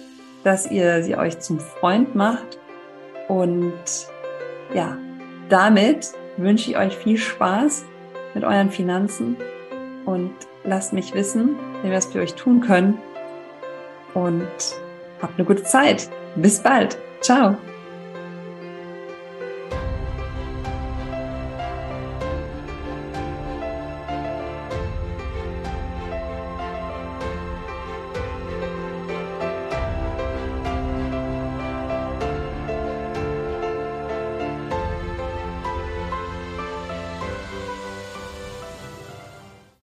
dass 0.44 0.70
ihr 0.70 1.04
sie 1.04 1.16
euch 1.16 1.40
zum 1.40 1.60
Freund 1.60 2.16
macht. 2.16 2.60
Und 3.28 3.74
ja, 4.74 4.98
damit 5.50 6.12
wünsche 6.38 6.70
ich 6.70 6.78
euch 6.78 6.96
viel 6.96 7.18
Spaß 7.18 7.86
mit 8.34 8.44
euren 8.44 8.70
Finanzen 8.70 9.38
und 10.06 10.34
lasst 10.66 10.92
mich 10.92 11.14
wissen, 11.14 11.56
wie 11.82 11.90
wir 11.90 11.98
es 11.98 12.08
für 12.08 12.20
euch 12.20 12.34
tun 12.36 12.60
können. 12.60 12.98
Und 14.14 14.48
habt 15.22 15.38
eine 15.38 15.46
gute 15.46 15.64
Zeit. 15.64 16.10
Bis 16.36 16.60
bald. 16.60 16.98
Ciao. 17.22 17.58